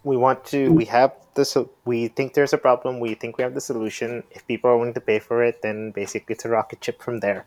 We 0.04 0.16
want 0.16 0.44
to. 0.46 0.70
Mm. 0.70 0.76
We 0.76 0.84
have 0.86 1.12
the. 1.34 1.44
So 1.44 1.70
we 1.84 2.08
think 2.08 2.34
there's 2.34 2.52
a 2.52 2.58
problem. 2.58 3.00
We 3.00 3.14
think 3.14 3.36
we 3.36 3.42
have 3.42 3.54
the 3.54 3.60
solution. 3.60 4.22
If 4.30 4.46
people 4.46 4.70
are 4.70 4.76
willing 4.76 4.94
to 4.94 5.00
pay 5.00 5.18
for 5.18 5.42
it, 5.42 5.62
then 5.62 5.90
basically 5.90 6.34
it's 6.34 6.44
a 6.44 6.48
rocket 6.48 6.82
ship 6.84 7.02
from 7.02 7.20
there. 7.20 7.46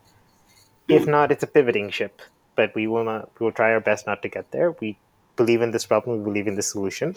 If 0.88 1.04
mm. 1.04 1.08
not, 1.08 1.32
it's 1.32 1.44
a 1.44 1.48
pivoting 1.48 1.90
ship. 1.92 2.22
But 2.56 2.76
we 2.76 2.88
will 2.88 3.06
not. 3.06 3.32
We 3.40 3.46
will 3.46 3.54
try 3.54 3.72
our 3.72 3.80
best 3.80 4.06
not 4.06 4.22
to 4.24 4.28
get 4.28 4.52
there. 4.52 4.72
We 4.72 4.98
believe 5.38 5.62
in 5.62 5.72
this 5.72 5.86
problem. 5.86 6.20
We 6.20 6.24
believe 6.26 6.48
in 6.48 6.56
the 6.56 6.62
solution, 6.62 7.16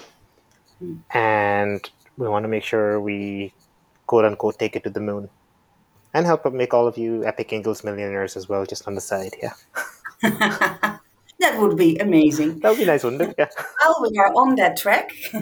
mm. 0.83 1.01
and 1.11 1.91
we 2.17 2.29
want 2.29 2.45
to 2.45 2.49
make 2.49 2.65
sure 2.65 3.01
we 3.01 3.53
quote 4.07 4.25
unquote 4.25 4.59
take 4.59 4.77
it 4.77 4.85
to 4.85 4.91
the 4.91 5.01
moon, 5.01 5.29
and 6.15 6.27
help 6.27 6.51
make 6.53 6.75
all 6.75 6.87
of 6.87 6.97
you 6.99 7.25
Epic 7.25 7.53
Angels 7.53 7.85
millionaires 7.85 8.37
as 8.37 8.49
well, 8.49 8.65
just 8.67 8.87
on 8.89 8.95
the 8.95 9.01
side. 9.01 9.35
Yeah, 9.43 9.55
That 11.39 11.61
would 11.61 11.77
be 11.77 11.99
amazing. 11.99 12.61
that 12.61 12.71
would 12.71 12.79
be 12.79 12.87
nice, 12.87 13.05
wouldn't 13.05 13.23
it? 13.23 13.35
Yeah. 13.39 13.49
Well, 13.83 14.11
we 14.11 14.19
are 14.19 14.33
on 14.35 14.57
that 14.57 14.77
track. 14.77 15.11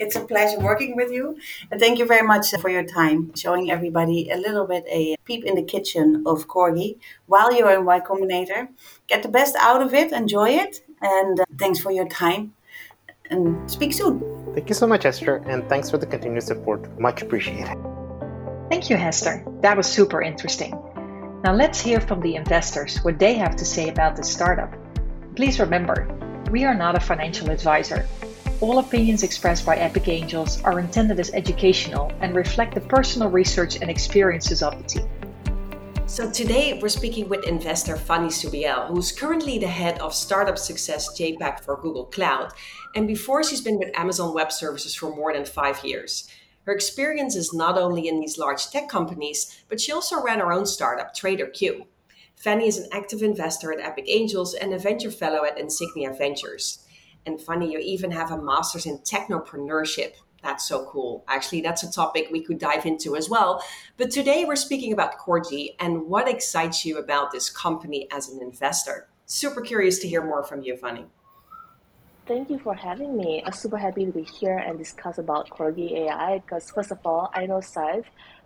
it's 0.00 0.16
a 0.16 0.24
pleasure 0.24 0.58
working 0.58 0.96
with 0.96 1.12
you. 1.12 1.36
And 1.70 1.78
thank 1.78 1.98
you 1.98 2.06
very 2.06 2.26
much 2.26 2.50
for 2.60 2.68
your 2.68 2.82
time, 2.82 3.32
showing 3.36 3.70
everybody 3.70 4.30
a 4.30 4.36
little 4.36 4.66
bit 4.66 4.84
a 4.90 5.16
peep 5.24 5.44
in 5.44 5.54
the 5.54 5.62
kitchen 5.62 6.24
of 6.26 6.48
Corgi 6.48 6.96
while 7.26 7.54
you're 7.54 7.70
in 7.70 7.84
Y 7.84 8.00
Combinator. 8.00 8.68
Get 9.06 9.22
the 9.22 9.28
best 9.28 9.54
out 9.60 9.82
of 9.82 9.94
it, 9.94 10.10
enjoy 10.10 10.50
it, 10.50 10.80
and 11.00 11.38
uh, 11.38 11.44
thanks 11.58 11.78
for 11.78 11.92
your 11.92 12.08
time. 12.08 12.54
And 13.30 13.70
speak 13.70 13.92
soon. 13.92 14.41
Thank 14.54 14.68
you 14.68 14.74
so 14.74 14.86
much, 14.86 15.04
Hester, 15.04 15.36
and 15.46 15.66
thanks 15.68 15.90
for 15.90 15.96
the 15.96 16.06
continued 16.06 16.42
support. 16.42 17.00
Much 17.00 17.22
appreciated. 17.22 17.74
Thank 18.68 18.90
you, 18.90 18.96
Hester. 18.96 19.44
That 19.62 19.78
was 19.78 19.86
super 19.86 20.20
interesting. 20.20 20.72
Now 21.42 21.54
let's 21.54 21.80
hear 21.80 22.00
from 22.00 22.20
the 22.20 22.36
investors 22.36 22.98
what 22.98 23.18
they 23.18 23.34
have 23.34 23.56
to 23.56 23.64
say 23.64 23.88
about 23.88 24.14
this 24.14 24.30
startup. 24.30 24.74
Please 25.36 25.58
remember, 25.58 26.06
we 26.50 26.64
are 26.64 26.74
not 26.74 26.96
a 26.96 27.00
financial 27.00 27.50
advisor. 27.50 28.06
All 28.60 28.78
opinions 28.78 29.22
expressed 29.22 29.64
by 29.64 29.76
Epic 29.76 30.06
Angels 30.08 30.62
are 30.62 30.78
intended 30.78 31.18
as 31.18 31.32
educational 31.32 32.12
and 32.20 32.36
reflect 32.36 32.74
the 32.74 32.80
personal 32.82 33.30
research 33.30 33.76
and 33.80 33.90
experiences 33.90 34.62
of 34.62 34.76
the 34.76 34.84
team. 34.84 35.08
So 36.06 36.30
today 36.30 36.78
we're 36.80 36.90
speaking 36.90 37.28
with 37.30 37.46
investor 37.46 37.96
Fannie 37.96 38.28
Soubiele, 38.28 38.86
who's 38.88 39.12
currently 39.12 39.58
the 39.58 39.66
head 39.66 39.98
of 40.00 40.14
startup 40.14 40.58
success 40.58 41.18
JAPAC 41.18 41.64
for 41.64 41.76
Google 41.78 42.04
Cloud. 42.04 42.52
And 42.94 43.06
before 43.06 43.42
she's 43.42 43.60
been 43.60 43.78
with 43.78 43.96
Amazon 43.96 44.34
Web 44.34 44.52
Services 44.52 44.94
for 44.94 45.14
more 45.14 45.32
than 45.32 45.44
five 45.44 45.82
years. 45.84 46.28
Her 46.64 46.72
experience 46.72 47.34
is 47.34 47.52
not 47.52 47.76
only 47.76 48.06
in 48.06 48.20
these 48.20 48.38
large 48.38 48.68
tech 48.68 48.88
companies, 48.88 49.64
but 49.68 49.80
she 49.80 49.90
also 49.90 50.22
ran 50.22 50.38
her 50.38 50.52
own 50.52 50.66
startup, 50.66 51.14
TraderQ. 51.14 51.86
Fannie 52.36 52.68
is 52.68 52.78
an 52.78 52.88
active 52.92 53.22
investor 53.22 53.72
at 53.72 53.80
Epic 53.80 54.04
Angels 54.08 54.54
and 54.54 54.72
a 54.72 54.78
venture 54.78 55.10
fellow 55.10 55.44
at 55.44 55.58
Insignia 55.58 56.12
Ventures. 56.12 56.86
And 57.26 57.40
Fannie, 57.40 57.72
you 57.72 57.78
even 57.78 58.10
have 58.10 58.30
a 58.30 58.40
master's 58.40 58.86
in 58.86 58.98
technopreneurship. 58.98 60.14
That's 60.42 60.66
so 60.66 60.84
cool. 60.86 61.24
Actually, 61.28 61.62
that's 61.62 61.84
a 61.84 61.92
topic 61.92 62.28
we 62.30 62.42
could 62.42 62.58
dive 62.58 62.84
into 62.84 63.16
as 63.16 63.28
well. 63.28 63.64
But 63.96 64.10
today 64.10 64.44
we're 64.44 64.56
speaking 64.56 64.92
about 64.92 65.18
Corgi 65.18 65.76
and 65.78 66.06
what 66.08 66.28
excites 66.28 66.84
you 66.84 66.98
about 66.98 67.30
this 67.30 67.48
company 67.48 68.08
as 68.12 68.28
an 68.28 68.40
investor. 68.42 69.08
Super 69.26 69.60
curious 69.60 69.98
to 70.00 70.08
hear 70.08 70.24
more 70.24 70.42
from 70.42 70.62
you, 70.62 70.76
Fannie. 70.76 71.06
Thank 72.32 72.48
you 72.48 72.58
for 72.58 72.74
having 72.74 73.14
me. 73.14 73.42
I'm 73.44 73.52
super 73.52 73.76
happy 73.76 74.06
to 74.06 74.10
be 74.10 74.22
here 74.22 74.56
and 74.56 74.78
discuss 74.78 75.18
about 75.18 75.50
Corgi 75.50 75.92
AI 75.92 76.38
because 76.38 76.70
first 76.70 76.90
of 76.90 76.98
all, 77.04 77.30
I 77.34 77.44
know 77.44 77.58
Saif 77.58 78.04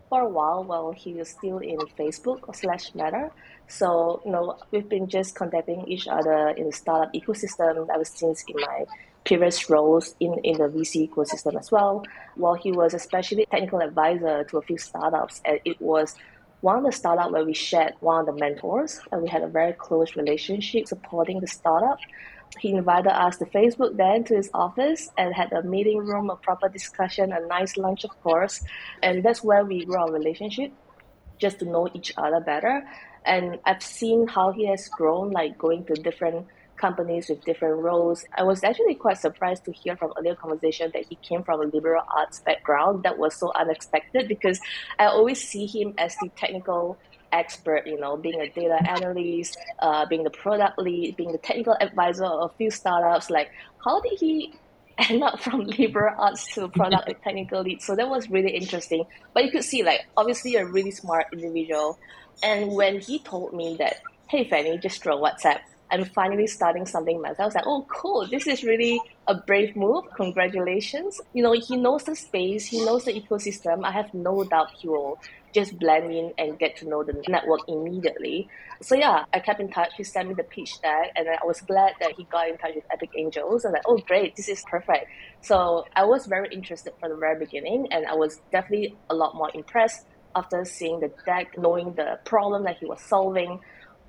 for 0.08 0.22
a 0.22 0.28
while 0.28 0.64
while 0.64 0.90
he 0.90 1.12
was 1.12 1.28
still 1.28 1.58
in 1.58 1.78
Facebook 1.96 2.40
slash 2.56 2.92
Meta. 2.96 3.30
So, 3.68 4.22
you 4.24 4.32
know, 4.32 4.58
we've 4.72 4.88
been 4.88 5.08
just 5.08 5.36
contacting 5.36 5.86
each 5.86 6.08
other 6.08 6.48
in 6.48 6.66
the 6.66 6.72
startup 6.72 7.12
ecosystem 7.14 7.86
ever 7.94 8.04
since 8.04 8.42
in 8.48 8.56
my 8.56 8.86
previous 9.24 9.70
roles 9.70 10.16
in, 10.18 10.34
in 10.42 10.58
the 10.58 10.64
VC 10.64 11.08
ecosystem 11.08 11.56
as 11.56 11.70
well. 11.70 12.04
While 12.34 12.54
he 12.54 12.72
was 12.72 12.92
especially 12.92 13.46
technical 13.46 13.80
advisor 13.80 14.42
to 14.42 14.58
a 14.58 14.62
few 14.62 14.78
startups, 14.78 15.40
and 15.44 15.60
it 15.64 15.80
was 15.80 16.16
one 16.60 16.78
of 16.78 16.82
the 16.82 16.90
startup 16.90 17.30
where 17.30 17.44
we 17.44 17.54
shared 17.54 17.92
one 18.00 18.18
of 18.18 18.26
the 18.26 18.32
mentors, 18.32 18.98
and 19.12 19.22
we 19.22 19.28
had 19.28 19.42
a 19.42 19.48
very 19.48 19.74
close 19.74 20.16
relationship 20.16 20.88
supporting 20.88 21.38
the 21.38 21.46
startup. 21.46 21.98
He 22.58 22.72
invited 22.72 23.12
us 23.12 23.36
to 23.38 23.44
Facebook 23.46 23.96
then 23.96 24.24
to 24.24 24.36
his 24.36 24.50
office 24.54 25.10
and 25.18 25.34
had 25.34 25.52
a 25.52 25.62
meeting 25.62 25.98
room, 25.98 26.30
a 26.30 26.36
proper 26.36 26.68
discussion, 26.68 27.32
a 27.32 27.40
nice 27.46 27.76
lunch, 27.76 28.04
of 28.04 28.10
course. 28.22 28.64
And 29.02 29.22
that's 29.22 29.44
where 29.44 29.64
we 29.64 29.84
grew 29.84 29.96
our 29.96 30.10
relationship, 30.10 30.72
just 31.38 31.58
to 31.58 31.66
know 31.66 31.88
each 31.92 32.14
other 32.16 32.40
better. 32.40 32.86
And 33.24 33.58
I've 33.66 33.82
seen 33.82 34.26
how 34.26 34.52
he 34.52 34.66
has 34.68 34.88
grown, 34.88 35.32
like 35.32 35.58
going 35.58 35.84
to 35.86 35.94
different 35.94 36.46
companies 36.76 37.28
with 37.28 37.44
different 37.44 37.82
roles. 37.82 38.24
I 38.36 38.42
was 38.42 38.62
actually 38.62 38.94
quite 38.94 39.18
surprised 39.18 39.64
to 39.64 39.72
hear 39.72 39.96
from 39.96 40.12
earlier 40.18 40.34
conversation 40.34 40.90
that 40.94 41.06
he 41.08 41.16
came 41.16 41.42
from 41.42 41.60
a 41.60 41.64
liberal 41.64 42.02
arts 42.14 42.40
background. 42.40 43.02
That 43.02 43.18
was 43.18 43.34
so 43.34 43.52
unexpected 43.54 44.28
because 44.28 44.60
I 44.98 45.06
always 45.06 45.42
see 45.46 45.66
him 45.66 45.94
as 45.98 46.16
the 46.16 46.28
technical 46.36 46.98
expert, 47.36 47.86
you 47.86 47.98
know, 48.00 48.16
being 48.16 48.40
a 48.40 48.48
data 48.48 48.78
analyst, 48.88 49.58
uh, 49.80 50.06
being 50.06 50.24
the 50.24 50.30
product 50.30 50.78
lead, 50.78 51.16
being 51.16 51.32
the 51.32 51.38
technical 51.38 51.76
advisor 51.80 52.24
of 52.24 52.50
a 52.50 52.54
few 52.56 52.70
startups. 52.70 53.30
Like, 53.30 53.50
how 53.84 54.00
did 54.00 54.18
he 54.18 54.52
end 55.10 55.22
up 55.22 55.40
from 55.40 55.60
liberal 55.78 56.14
arts 56.18 56.54
to 56.54 56.68
product 56.68 57.08
and 57.08 57.22
technical 57.22 57.62
lead. 57.62 57.82
So 57.82 57.94
that 57.96 58.08
was 58.08 58.30
really 58.30 58.50
interesting. 58.50 59.04
But 59.34 59.44
you 59.44 59.50
could 59.50 59.64
see, 59.64 59.82
like, 59.82 60.06
obviously, 60.16 60.56
a 60.56 60.64
really 60.64 60.90
smart 60.90 61.26
individual. 61.32 61.98
And 62.42 62.72
when 62.72 63.00
he 63.00 63.18
told 63.18 63.52
me 63.52 63.76
that, 63.78 64.00
hey, 64.28 64.48
Fannie, 64.48 64.78
just 64.78 65.02
throw 65.02 65.20
WhatsApp, 65.20 65.60
I'm 65.90 66.04
finally 66.04 66.46
starting 66.46 66.84
something 66.84 67.20
myself. 67.20 67.40
I 67.40 67.44
was 67.44 67.54
like, 67.54 67.66
oh, 67.66 67.86
cool. 67.88 68.26
This 68.26 68.46
is 68.46 68.64
really 68.64 69.00
a 69.28 69.34
brave 69.34 69.76
move. 69.76 70.04
Congratulations. 70.16 71.20
You 71.32 71.42
know, 71.44 71.52
he 71.52 71.76
knows 71.76 72.04
the 72.04 72.16
space, 72.16 72.66
he 72.66 72.84
knows 72.84 73.04
the 73.04 73.12
ecosystem. 73.12 73.84
I 73.84 73.92
have 73.92 74.12
no 74.12 74.42
doubt 74.44 74.72
he 74.78 74.88
will 74.88 75.20
just 75.54 75.78
blend 75.78 76.12
in 76.12 76.32
and 76.38 76.58
get 76.58 76.76
to 76.76 76.88
know 76.88 77.02
the 77.02 77.22
network 77.28 77.60
immediately. 77.68 78.48
So 78.82 78.94
yeah, 78.94 79.24
I 79.32 79.40
kept 79.40 79.60
in 79.60 79.70
touch. 79.70 79.92
He 79.96 80.04
sent 80.04 80.28
me 80.28 80.34
the 80.34 80.42
pitch 80.42 80.80
deck, 80.82 81.12
and 81.16 81.28
I 81.28 81.44
was 81.46 81.60
glad 81.62 81.94
that 82.00 82.12
he 82.12 82.24
got 82.24 82.48
in 82.48 82.58
touch 82.58 82.74
with 82.74 82.84
Epic 82.92 83.10
Angels. 83.16 83.64
And 83.64 83.72
like, 83.72 83.82
oh 83.86 83.98
great, 83.98 84.36
this 84.36 84.48
is 84.48 84.62
perfect. 84.68 85.06
So 85.40 85.86
I 85.94 86.04
was 86.04 86.26
very 86.26 86.48
interested 86.52 86.92
from 87.00 87.10
the 87.10 87.16
very 87.16 87.38
beginning, 87.38 87.88
and 87.90 88.06
I 88.06 88.14
was 88.14 88.40
definitely 88.52 88.96
a 89.08 89.14
lot 89.14 89.34
more 89.34 89.50
impressed 89.54 90.06
after 90.34 90.64
seeing 90.64 91.00
the 91.00 91.10
deck, 91.24 91.56
knowing 91.56 91.94
the 91.94 92.18
problem 92.24 92.64
that 92.64 92.76
he 92.78 92.86
was 92.86 93.00
solving. 93.00 93.60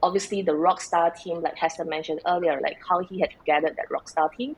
Obviously, 0.03 0.41
the 0.41 0.51
Rockstar 0.51 1.15
team, 1.15 1.41
like 1.41 1.55
Hester 1.55 1.85
mentioned 1.85 2.19
earlier, 2.27 2.59
like 2.61 2.77
how 2.87 2.99
he 2.99 3.21
had 3.21 3.29
gathered 3.45 3.77
that 3.77 3.89
Rockstar 3.89 4.31
team. 4.35 4.55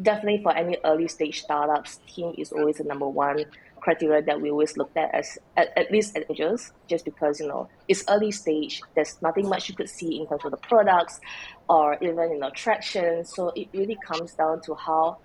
Definitely 0.00 0.42
for 0.42 0.56
any 0.56 0.78
early 0.84 1.06
stage 1.06 1.42
startups, 1.42 2.00
team 2.12 2.34
is 2.38 2.50
always 2.50 2.78
the 2.78 2.84
number 2.84 3.06
one 3.06 3.44
criteria 3.82 4.22
that 4.22 4.40
we 4.40 4.50
always 4.50 4.76
looked 4.76 4.96
at 4.96 5.12
as 5.14 5.38
at, 5.56 5.76
at 5.76 5.90
least 5.90 6.16
at 6.16 6.24
Angels, 6.30 6.72
just 6.88 7.04
because 7.04 7.40
you 7.40 7.48
know 7.48 7.68
it's 7.88 8.04
early 8.08 8.30
stage. 8.30 8.80
There's 8.94 9.20
nothing 9.20 9.48
much 9.48 9.68
you 9.68 9.74
could 9.74 9.88
see 9.88 10.20
in 10.20 10.28
terms 10.28 10.44
of 10.44 10.52
the 10.52 10.56
products 10.56 11.20
or 11.68 11.98
even 12.00 12.30
you 12.32 12.38
know 12.38 12.50
traction. 12.54 13.24
So 13.24 13.52
it 13.56 13.68
really 13.74 13.98
comes 14.06 14.34
down 14.34 14.62
to 14.66 14.74
how 14.74 15.18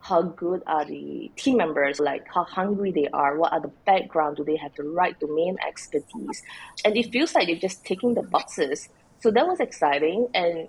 how 0.00 0.22
good 0.22 0.62
are 0.68 0.84
the 0.84 1.32
team 1.36 1.56
members, 1.56 1.98
like 1.98 2.24
how 2.32 2.44
hungry 2.44 2.92
they 2.92 3.08
are, 3.12 3.36
what 3.38 3.52
are 3.52 3.60
the 3.60 3.72
background, 3.86 4.36
do 4.36 4.44
they 4.44 4.56
have 4.56 4.72
the 4.76 4.84
right 4.84 5.18
domain 5.18 5.56
expertise, 5.66 6.42
and 6.84 6.96
it 6.96 7.10
feels 7.10 7.34
like 7.34 7.46
they're 7.48 7.56
just 7.68 7.84
ticking 7.84 8.14
the 8.14 8.22
boxes. 8.22 8.88
So 9.20 9.30
that 9.30 9.46
was 9.46 9.60
exciting 9.60 10.28
and. 10.34 10.68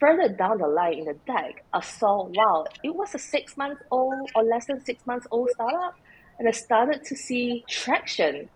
Further 0.00 0.28
down 0.28 0.58
the 0.58 0.66
line 0.66 0.98
in 0.98 1.04
the 1.06 1.16
deck, 1.24 1.64
I 1.72 1.80
saw 1.80 2.28
wow, 2.28 2.66
it 2.82 2.94
was 2.94 3.14
a 3.14 3.18
six 3.18 3.56
month 3.56 3.78
old 3.90 4.28
or 4.34 4.42
less 4.42 4.66
than 4.66 4.84
six 4.84 5.06
months 5.06 5.26
old 5.30 5.48
startup 5.54 5.94
and 6.38 6.48
I 6.48 6.52
started 6.52 7.04
to 7.04 7.16
see 7.16 7.64
traction. 7.68 8.48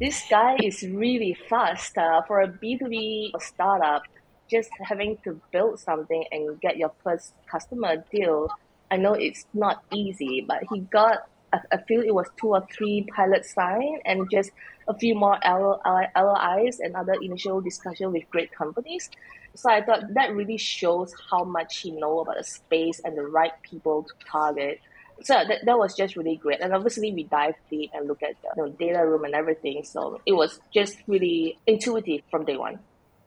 This 0.00 0.24
guy 0.28 0.56
is 0.62 0.82
really 0.82 1.36
fast 1.48 1.96
uh, 1.96 2.22
for 2.22 2.40
a 2.40 2.48
B2B 2.48 3.32
startup. 3.40 4.02
Just 4.50 4.70
having 4.80 5.18
to 5.24 5.40
build 5.52 5.80
something 5.80 6.24
and 6.30 6.60
get 6.60 6.76
your 6.76 6.92
first 7.02 7.32
customer 7.50 8.04
deal. 8.12 8.48
I 8.90 8.96
know 8.96 9.14
it's 9.14 9.46
not 9.52 9.82
easy, 9.92 10.44
but 10.46 10.62
he 10.72 10.80
got, 10.80 11.28
I, 11.52 11.78
feel 11.88 12.02
it 12.02 12.14
was 12.14 12.28
two 12.38 12.48
or 12.48 12.66
three 12.72 13.06
pilot 13.14 13.44
sign 13.44 13.98
and 14.04 14.30
just 14.30 14.50
a 14.86 14.94
few 14.96 15.16
more 15.16 15.38
LOIs 15.44 16.78
and 16.78 16.94
other 16.94 17.14
initial 17.20 17.60
discussion 17.60 18.12
with 18.12 18.30
great 18.30 18.52
companies. 18.52 19.10
So 19.54 19.70
I 19.70 19.82
thought 19.82 20.14
that 20.14 20.34
really 20.34 20.58
shows 20.58 21.12
how 21.30 21.42
much 21.42 21.78
he 21.78 21.90
know 21.90 22.20
about 22.20 22.36
the 22.36 22.44
space 22.44 23.00
and 23.04 23.16
the 23.16 23.26
right 23.26 23.52
people 23.62 24.04
to 24.04 24.12
target 24.30 24.80
so 25.22 25.34
that, 25.34 25.64
that 25.64 25.78
was 25.78 25.94
just 25.94 26.16
really 26.16 26.36
great. 26.36 26.60
And 26.60 26.74
obviously 26.74 27.12
we 27.12 27.24
dived 27.24 27.56
deep 27.70 27.90
and 27.94 28.06
looked 28.06 28.22
at 28.22 28.36
the 28.42 28.48
you 28.56 28.68
know, 28.68 28.72
data 28.72 29.06
room 29.06 29.24
and 29.24 29.34
everything. 29.34 29.82
So 29.84 30.20
it 30.26 30.32
was 30.32 30.60
just 30.72 30.96
really 31.06 31.58
intuitive 31.66 32.22
from 32.30 32.44
day 32.44 32.56
one. 32.56 32.78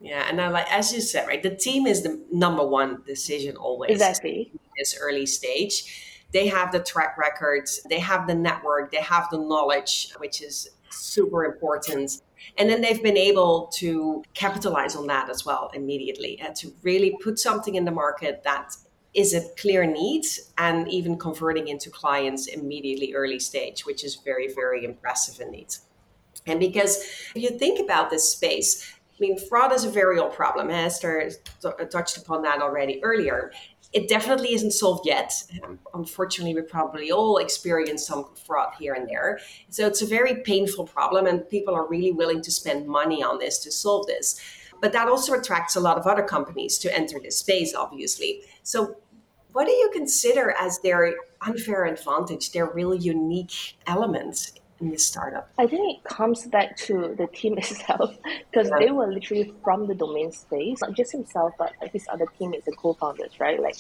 Yeah 0.01 0.25
and 0.29 0.39
I 0.39 0.47
like 0.47 0.71
as 0.71 0.93
you 0.93 1.01
said 1.01 1.27
right 1.27 1.43
the 1.43 1.53
team 1.53 1.85
is 1.85 2.03
the 2.03 2.21
number 2.31 2.65
one 2.65 3.03
decision 3.05 3.57
always. 3.57 3.91
Exactly. 3.91 4.51
This 4.77 4.97
early 4.99 5.25
stage. 5.25 6.05
They 6.31 6.47
have 6.47 6.71
the 6.71 6.79
track 6.79 7.17
records 7.17 7.81
they 7.89 7.99
have 7.99 8.27
the 8.27 8.35
network 8.35 8.91
they 8.91 9.01
have 9.01 9.27
the 9.29 9.39
knowledge 9.39 10.13
which 10.19 10.41
is 10.41 10.69
super 10.89 11.43
important. 11.43 12.21
And 12.57 12.69
then 12.69 12.81
they've 12.81 13.03
been 13.03 13.17
able 13.17 13.67
to 13.75 14.23
capitalize 14.33 14.95
on 14.95 15.07
that 15.07 15.29
as 15.29 15.45
well 15.45 15.69
immediately 15.73 16.39
and 16.39 16.55
to 16.55 16.73
really 16.81 17.17
put 17.21 17.37
something 17.37 17.75
in 17.75 17.85
the 17.85 17.91
market 17.91 18.41
that 18.43 18.75
is 19.13 19.33
a 19.33 19.47
clear 19.59 19.85
need 19.85 20.25
and 20.57 20.87
even 20.87 21.17
converting 21.17 21.67
into 21.67 21.89
clients 21.89 22.47
immediately 22.47 23.13
early 23.13 23.39
stage, 23.39 23.85
which 23.85 24.03
is 24.03 24.15
very, 24.15 24.53
very 24.53 24.85
impressive 24.85 25.39
indeed. 25.41 25.73
And 26.45 26.59
because 26.59 26.97
if 27.35 27.41
you 27.41 27.49
think 27.57 27.79
about 27.79 28.09
this 28.09 28.31
space, 28.31 28.93
I 28.93 29.17
mean, 29.19 29.37
fraud 29.37 29.73
is 29.73 29.83
a 29.83 29.89
very 29.89 30.17
old 30.19 30.33
problem. 30.33 30.69
Hester 30.69 31.31
touched 31.91 32.17
upon 32.17 32.43
that 32.43 32.61
already 32.61 33.03
earlier. 33.03 33.51
It 33.91 34.07
definitely 34.07 34.53
isn't 34.53 34.71
solved 34.71 35.07
yet. 35.07 35.33
Unfortunately, 35.93 36.53
we 36.53 36.61
probably 36.61 37.11
all 37.11 37.37
experience 37.37 38.05
some 38.05 38.27
fraud 38.45 38.73
here 38.79 38.93
and 38.93 39.09
there. 39.09 39.39
So 39.69 39.87
it's 39.87 40.03
a 40.03 40.05
very 40.05 40.35
painful 40.43 40.85
problem, 40.85 41.25
and 41.25 41.49
people 41.49 41.73
are 41.73 41.87
really 41.87 42.11
willing 42.11 42.41
to 42.43 42.51
spend 42.51 42.87
money 42.87 43.23
on 43.23 43.39
this 43.39 43.57
to 43.63 43.71
solve 43.71 44.05
this. 44.05 44.39
But 44.81 44.93
that 44.93 45.07
also 45.07 45.33
attracts 45.33 45.75
a 45.75 45.79
lot 45.79 45.97
of 45.97 46.07
other 46.07 46.23
companies 46.23 46.77
to 46.79 46.95
enter 46.95 47.19
this 47.19 47.37
space, 47.37 47.73
obviously. 47.75 48.41
So, 48.63 48.97
what 49.51 49.65
do 49.65 49.71
you 49.71 49.89
consider 49.91 50.51
as 50.59 50.79
their 50.79 51.15
unfair 51.41 51.85
advantage, 51.85 52.51
their 52.51 52.67
really 52.67 52.99
unique 52.99 53.77
elements 53.87 54.53
in 54.79 54.91
this 54.91 55.05
startup? 55.05 55.49
I 55.57 55.67
think 55.67 55.97
it 55.97 56.03
comes 56.03 56.45
back 56.47 56.77
to 56.77 57.15
the 57.17 57.27
team 57.27 57.57
itself 57.57 58.15
because 58.51 58.71
they 58.79 58.91
were 58.91 59.11
literally 59.11 59.53
from 59.63 59.87
the 59.87 59.95
domain 59.95 60.31
space, 60.31 60.81
not 60.81 60.93
just 60.93 61.11
himself, 61.11 61.53
but 61.57 61.73
his 61.91 62.05
other 62.11 62.27
team 62.37 62.53
is 62.53 62.63
the 62.65 62.73
co 62.73 62.93
founders, 62.93 63.39
right? 63.39 63.61
Like 63.61 63.75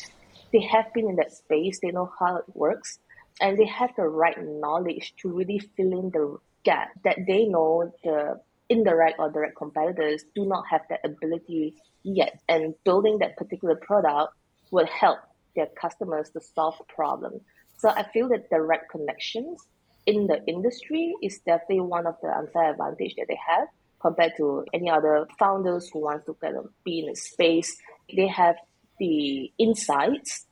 they 0.51 0.61
have 0.61 0.91
been 0.93 1.09
in 1.09 1.15
that 1.17 1.31
space, 1.31 1.79
they 1.79 1.91
know 1.91 2.11
how 2.19 2.37
it 2.37 2.45
works, 2.53 2.99
and 3.41 3.57
they 3.57 3.65
have 3.65 3.91
the 3.95 4.07
right 4.07 4.37
knowledge 4.41 5.13
to 5.21 5.29
really 5.29 5.59
fill 5.59 5.99
in 5.99 6.09
the 6.11 6.37
gap 6.63 6.89
that 7.03 7.17
they 7.27 7.45
know 7.45 7.93
the 8.03 8.39
indirect 8.69 9.19
or 9.19 9.31
direct 9.31 9.55
competitors 9.55 10.23
do 10.35 10.45
not 10.45 10.63
have 10.69 10.81
that 10.89 11.01
ability 11.03 11.75
yet. 12.03 12.39
And 12.47 12.75
building 12.83 13.19
that 13.19 13.35
particular 13.37 13.75
product 13.75 14.33
would 14.71 14.87
help 14.87 15.19
their 15.55 15.67
customers 15.79 16.29
to 16.31 16.41
solve 16.41 16.75
problems. 16.87 17.41
So 17.77 17.89
I 17.89 18.03
feel 18.11 18.29
that 18.29 18.49
direct 18.49 18.91
connections 18.91 19.65
in 20.05 20.27
the 20.27 20.43
industry 20.45 21.13
is 21.21 21.39
definitely 21.39 21.81
one 21.81 22.05
of 22.05 22.15
the 22.21 22.29
unfair 22.29 22.71
advantage 22.71 23.15
that 23.15 23.25
they 23.27 23.37
have 23.47 23.67
compared 23.99 24.33
to 24.37 24.65
any 24.73 24.89
other 24.89 25.27
founders 25.37 25.89
who 25.91 25.99
want 25.99 26.25
to 26.25 26.33
kind 26.35 26.57
of 26.57 26.69
be 26.83 26.99
in 26.99 27.07
the 27.07 27.15
space. 27.15 27.75
They 28.15 28.27
have 28.27 28.55
the 28.99 29.51
insights 29.57 30.45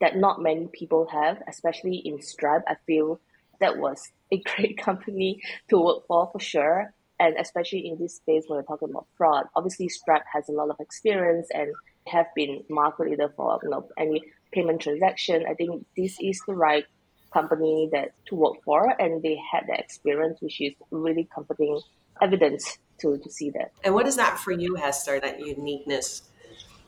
that 0.00 0.16
not 0.16 0.42
many 0.42 0.68
people 0.72 1.08
have, 1.12 1.42
especially 1.48 1.96
in 1.96 2.20
Stripe. 2.20 2.62
I 2.66 2.76
feel 2.86 3.20
that 3.60 3.78
was 3.78 4.10
a 4.30 4.38
great 4.56 4.78
company 4.78 5.40
to 5.70 5.78
work 5.78 6.06
for 6.06 6.28
for 6.32 6.40
sure 6.40 6.92
and 7.22 7.36
especially 7.38 7.86
in 7.86 7.96
this 7.98 8.16
space 8.16 8.44
when 8.46 8.58
we're 8.58 8.64
talking 8.64 8.90
about 8.90 9.06
fraud. 9.16 9.44
Obviously, 9.54 9.88
Stripe 9.88 10.24
has 10.32 10.48
a 10.48 10.52
lot 10.52 10.70
of 10.70 10.76
experience 10.80 11.46
and 11.54 11.72
have 12.08 12.26
been 12.34 12.64
market 12.68 13.10
leader 13.10 13.32
for 13.36 13.60
you 13.62 13.70
know 13.70 13.88
any 13.96 14.22
payment 14.50 14.82
transaction. 14.82 15.44
I 15.48 15.54
think 15.54 15.86
this 15.96 16.16
is 16.20 16.42
the 16.46 16.54
right 16.54 16.84
company 17.32 17.88
that 17.92 18.12
to 18.26 18.34
work 18.34 18.56
for, 18.64 18.88
and 19.00 19.22
they 19.22 19.38
had 19.52 19.68
the 19.68 19.78
experience, 19.78 20.40
which 20.40 20.60
is 20.60 20.74
really 20.90 21.28
comforting 21.32 21.80
evidence 22.20 22.78
to 23.00 23.18
to 23.18 23.30
see 23.30 23.50
that. 23.50 23.70
And 23.84 23.94
what 23.94 24.08
is 24.08 24.16
that 24.16 24.38
for 24.40 24.50
you, 24.50 24.74
Hester? 24.74 25.20
That 25.20 25.38
uniqueness 25.38 26.22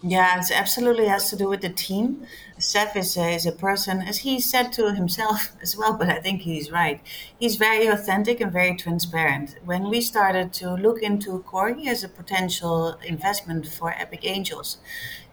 yeah, 0.07 0.39
it 0.39 0.51
absolutely 0.53 1.07
has 1.09 1.31
to 1.31 1.37
do 1.37 1.49
with 1.49 1.63
the 1.63 1.71
team. 1.71 2.27
Saif 2.59 2.95
is 2.95 3.17
a, 3.17 3.31
is 3.35 3.47
a 3.47 3.53
person, 3.53 4.03
as 4.03 4.19
he 4.19 4.39
said 4.39 4.71
to 4.75 4.93
himself 4.95 5.53
as 5.63 5.77
well, 5.77 5.95
but 5.95 6.09
I 6.11 6.21
think 6.21 6.43
he's 6.43 6.71
right. 6.71 7.01
He's 7.39 7.57
very 7.57 7.87
authentic 7.87 8.41
and 8.41 8.53
very 8.53 8.77
transparent. 8.77 9.57
When 9.65 9.89
we 9.89 10.01
started 10.03 10.53
to 10.55 10.75
look 10.75 11.03
into 11.03 11.43
Corgi 11.45 11.87
as 11.87 12.05
a 12.05 12.09
potential 12.09 12.99
investment 13.05 13.67
for 13.67 13.93
Epic 13.93 14.21
Angels, 14.25 14.79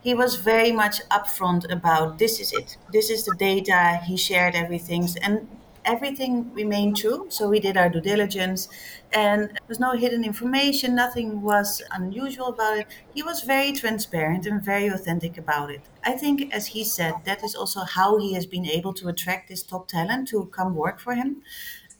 he 0.01 0.13
was 0.13 0.35
very 0.37 0.71
much 0.71 1.01
upfront 1.09 1.69
about 1.71 2.17
this 2.17 2.39
is 2.39 2.53
it. 2.53 2.77
This 2.91 3.09
is 3.09 3.25
the 3.25 3.35
data. 3.35 3.99
He 4.05 4.17
shared 4.17 4.55
everything. 4.55 5.07
And 5.21 5.47
everything 5.85 6.51
remained 6.53 6.97
true. 6.97 7.27
So 7.29 7.49
we 7.49 7.59
did 7.59 7.77
our 7.77 7.89
due 7.89 8.01
diligence 8.01 8.67
and 9.11 9.49
there 9.49 9.67
was 9.67 9.79
no 9.79 9.91
hidden 9.91 10.23
information, 10.23 10.95
nothing 10.95 11.41
was 11.41 11.81
unusual 11.91 12.47
about 12.47 12.77
it. 12.79 12.87
He 13.13 13.23
was 13.23 13.41
very 13.41 13.73
transparent 13.73 14.45
and 14.45 14.63
very 14.63 14.87
authentic 14.87 15.37
about 15.37 15.69
it. 15.71 15.89
I 16.03 16.13
think, 16.13 16.53
as 16.53 16.67
he 16.67 16.83
said, 16.83 17.13
that 17.25 17.43
is 17.43 17.55
also 17.55 17.81
how 17.81 18.17
he 18.19 18.33
has 18.33 18.45
been 18.45 18.65
able 18.65 18.93
to 18.95 19.07
attract 19.09 19.49
this 19.49 19.63
top 19.63 19.87
talent 19.87 20.29
to 20.29 20.45
come 20.47 20.75
work 20.75 20.99
for 20.99 21.13
him. 21.15 21.43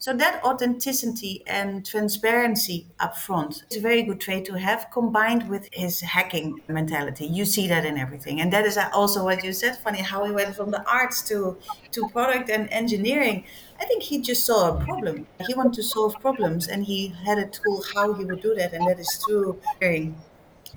So 0.02 0.14
that 0.14 0.44
authenticity 0.44 1.44
and 1.46 1.86
transparency 1.86 2.88
up 3.00 3.16
front 3.16 3.66
is 3.70 3.78
a 3.78 3.82
very 3.82 4.02
good 4.02 4.20
trait 4.20 4.46
to 4.46 4.58
have 4.58 4.88
combined 4.92 5.48
with 5.48 5.70
his 5.72 6.02
hacking 6.02 6.60
mentality. 6.68 7.28
You 7.28 7.46
see 7.46 7.68
that 7.68 7.86
in 7.86 8.00
everything. 8.00 8.42
And 8.42 8.52
that 8.52 8.66
is 8.66 8.80
also 8.94 9.24
what 9.24 9.44
you 9.44 9.54
said, 9.54 9.78
funny 9.78 10.00
how 10.00 10.26
he 10.26 10.32
went 10.32 10.56
from 10.56 10.72
the 10.72 10.84
arts 10.90 11.22
to, 11.30 11.56
to 11.92 12.10
product 12.10 12.50
and 12.50 12.68
engineering. 12.72 13.46
I 13.80 13.86
think 13.86 14.02
he 14.02 14.24
just 14.24 14.44
saw 14.44 14.76
a 14.76 14.84
problem. 14.84 15.28
He 15.46 15.54
wanted 15.54 15.74
to 15.74 15.84
solve 15.84 16.20
problems 16.20 16.68
and 16.68 16.84
he 16.84 17.10
had 17.24 17.38
a 17.38 17.46
tool 17.46 17.84
how 17.94 18.14
he 18.14 18.26
would 18.26 18.42
do 18.42 18.56
that, 18.56 18.74
and 18.74 18.88
that 18.88 19.00
is 19.00 19.24
through 19.24 19.62
hearing. 19.80 20.16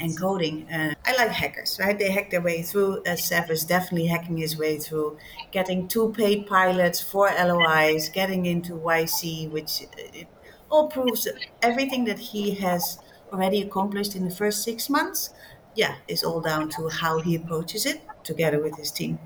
And 0.01 0.19
coding. 0.19 0.69
Uh, 0.71 0.95
I 1.07 1.17
like 1.17 1.31
hackers, 1.31 1.79
right? 1.81 1.97
They 1.97 2.11
hack 2.11 2.31
their 2.31 2.41
way 2.41 2.63
through. 2.63 2.99
Uh, 3.03 3.11
Saif 3.17 3.49
is 3.49 3.65
definitely 3.65 4.07
hacking 4.07 4.39
his 4.39 4.59
way 4.59 4.77
through, 4.79 5.19
getting 5.53 5.87
two 5.87 6.13
paid 6.13 6.47
pilots, 6.47 7.01
four 7.01 7.31
LOIs, 7.31 8.09
getting 8.09 8.47
into 8.47 8.73
YC, 8.73 9.49
which 9.51 9.83
uh, 9.83 9.87
it 10.13 10.27
all 10.69 10.89
proves 10.89 11.29
everything 11.63 12.05
that 12.07 12.19
he 12.19 12.55
has 12.57 12.99
already 13.33 13.63
accomplished 13.63 14.17
in 14.17 14.25
the 14.25 14.35
first 14.35 14.65
six 14.65 14.91
months. 14.91 15.31
Yeah, 15.77 15.95
is 16.09 16.25
all 16.25 16.41
down 16.41 16.71
to 16.71 16.89
how 16.89 17.21
he 17.21 17.37
approaches 17.37 17.87
it 17.87 18.03
together 18.25 18.61
with 18.61 18.77
his 18.77 18.91
team. 18.91 19.19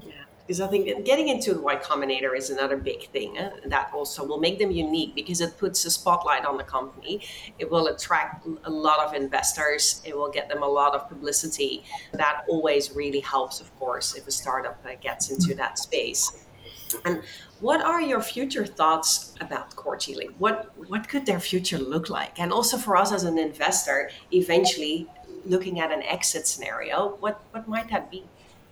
Because 0.48 0.62
I 0.62 0.66
think 0.66 1.04
getting 1.04 1.28
into 1.28 1.52
the 1.52 1.60
Y 1.60 1.76
Combinator 1.76 2.34
is 2.34 2.48
another 2.48 2.78
big 2.78 3.10
thing 3.10 3.36
eh? 3.36 3.50
that 3.66 3.90
also 3.92 4.24
will 4.24 4.40
make 4.40 4.58
them 4.58 4.70
unique 4.70 5.14
because 5.14 5.42
it 5.42 5.58
puts 5.58 5.84
a 5.84 5.90
spotlight 5.90 6.46
on 6.46 6.56
the 6.56 6.64
company. 6.64 7.20
It 7.58 7.70
will 7.70 7.88
attract 7.88 8.46
a 8.64 8.70
lot 8.70 9.00
of 9.00 9.12
investors. 9.12 10.00
It 10.06 10.16
will 10.16 10.30
get 10.30 10.48
them 10.48 10.62
a 10.62 10.66
lot 10.66 10.94
of 10.94 11.06
publicity. 11.06 11.84
That 12.14 12.44
always 12.48 12.92
really 12.92 13.20
helps, 13.20 13.60
of 13.60 13.78
course, 13.78 14.14
if 14.14 14.26
a 14.26 14.30
startup 14.30 14.82
uh, 14.86 14.92
gets 15.02 15.30
into 15.30 15.54
that 15.56 15.78
space. 15.78 16.46
And 17.04 17.22
what 17.60 17.82
are 17.82 18.00
your 18.00 18.22
future 18.22 18.64
thoughts 18.64 19.34
about 19.42 19.76
Corgi? 19.76 20.16
Like 20.16 20.34
what 20.38 20.72
what 20.88 21.10
could 21.10 21.26
their 21.26 21.40
future 21.40 21.76
look 21.76 22.08
like? 22.08 22.40
And 22.40 22.54
also 22.54 22.78
for 22.78 22.96
us 22.96 23.12
as 23.12 23.24
an 23.24 23.36
investor, 23.36 24.10
eventually 24.32 25.06
looking 25.44 25.78
at 25.78 25.92
an 25.92 26.02
exit 26.04 26.46
scenario, 26.46 27.16
what 27.20 27.42
what 27.50 27.68
might 27.68 27.90
that 27.90 28.10
be? 28.10 28.24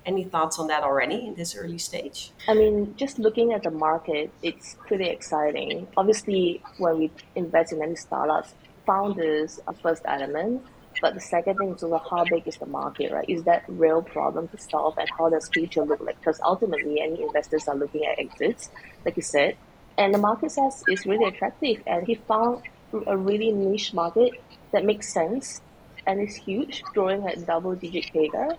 Any 0.06 0.22
thoughts 0.24 0.58
on 0.60 0.68
that 0.68 0.84
already 0.84 1.26
in 1.26 1.34
this 1.34 1.56
early 1.56 1.78
stage? 1.78 2.30
I 2.48 2.54
mean, 2.54 2.94
just 2.96 3.18
looking 3.18 3.52
at 3.52 3.64
the 3.64 3.72
market, 3.72 4.30
it's 4.40 4.76
pretty 4.86 5.06
exciting. 5.06 5.88
Obviously, 5.96 6.62
when 6.78 6.98
we 6.98 7.10
invest 7.34 7.72
in 7.72 7.82
any 7.82 7.96
startups, 7.96 8.54
founders 8.86 9.58
are 9.66 9.74
first 9.74 10.02
element. 10.06 10.62
But 11.02 11.14
the 11.14 11.20
second 11.20 11.58
thing 11.58 11.74
is 11.74 11.82
also 11.82 12.00
how 12.08 12.24
big 12.24 12.46
is 12.46 12.56
the 12.56 12.66
market, 12.66 13.12
right? 13.12 13.28
Is 13.28 13.42
that 13.44 13.64
real 13.68 14.00
problem 14.00 14.48
to 14.48 14.58
solve 14.58 14.96
and 14.96 15.10
how 15.18 15.28
does 15.28 15.48
future 15.48 15.84
look 15.84 16.00
like? 16.00 16.18
Because 16.20 16.40
ultimately, 16.42 17.00
any 17.00 17.22
investors 17.22 17.68
are 17.68 17.74
looking 17.74 18.06
at 18.06 18.18
exits, 18.18 18.70
like 19.04 19.16
you 19.16 19.22
said, 19.22 19.56
and 19.98 20.14
the 20.14 20.18
market 20.18 20.52
size 20.52 20.82
is 20.88 21.04
really 21.04 21.24
attractive. 21.24 21.82
And 21.86 22.06
he 22.06 22.14
found 22.14 22.62
a 23.06 23.16
really 23.16 23.52
niche 23.52 23.92
market 23.92 24.40
that 24.72 24.84
makes 24.84 25.12
sense 25.12 25.60
and 26.06 26.20
is 26.20 26.36
huge, 26.36 26.82
growing 26.82 27.26
at 27.26 27.44
double 27.46 27.74
digit 27.74 28.04
CAGR. 28.14 28.56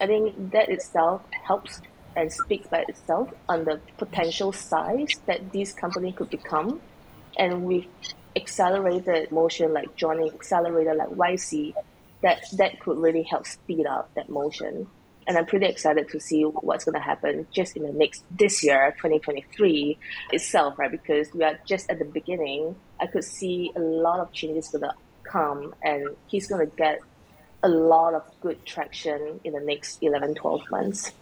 I 0.00 0.06
think 0.06 0.52
that 0.52 0.68
itself 0.68 1.22
helps 1.30 1.80
and 2.16 2.32
speaks 2.32 2.66
by 2.66 2.84
itself 2.88 3.30
on 3.48 3.64
the 3.64 3.80
potential 3.98 4.52
size 4.52 5.20
that 5.26 5.52
this 5.52 5.72
company 5.72 6.12
could 6.12 6.30
become. 6.30 6.80
And 7.38 7.64
with 7.64 7.84
accelerated 8.34 9.30
motion 9.30 9.72
like 9.72 9.94
joining 9.96 10.28
accelerator 10.28 10.94
like 10.94 11.08
YC, 11.08 11.74
that 12.22 12.42
that 12.54 12.80
could 12.80 12.98
really 12.98 13.22
help 13.22 13.46
speed 13.46 13.86
up 13.86 14.12
that 14.14 14.28
motion. 14.28 14.86
And 15.28 15.36
I'm 15.36 15.46
pretty 15.46 15.66
excited 15.66 16.08
to 16.10 16.20
see 16.20 16.42
what's 16.42 16.84
going 16.84 16.94
to 16.94 17.00
happen 17.00 17.46
just 17.50 17.76
in 17.76 17.82
the 17.82 17.92
next 17.92 18.24
this 18.30 18.62
year, 18.62 18.92
2023 18.96 19.98
itself, 20.32 20.78
right? 20.78 20.90
Because 20.90 21.32
we 21.34 21.42
are 21.42 21.58
just 21.66 21.90
at 21.90 21.98
the 21.98 22.04
beginning. 22.04 22.76
I 23.00 23.06
could 23.06 23.24
see 23.24 23.72
a 23.74 23.80
lot 23.80 24.20
of 24.20 24.32
changes 24.32 24.68
going 24.68 24.82
to 24.82 24.94
come, 25.24 25.74
and 25.82 26.08
he's 26.28 26.46
going 26.46 26.70
to 26.70 26.76
get 26.76 27.00
a 27.66 27.68
lot 27.68 28.14
of 28.14 28.22
good 28.40 28.64
traction 28.64 29.40
in 29.44 29.52
the 29.52 29.60
next 29.60 29.98
11, 30.00 30.34
12 30.36 30.70
months. 30.70 31.12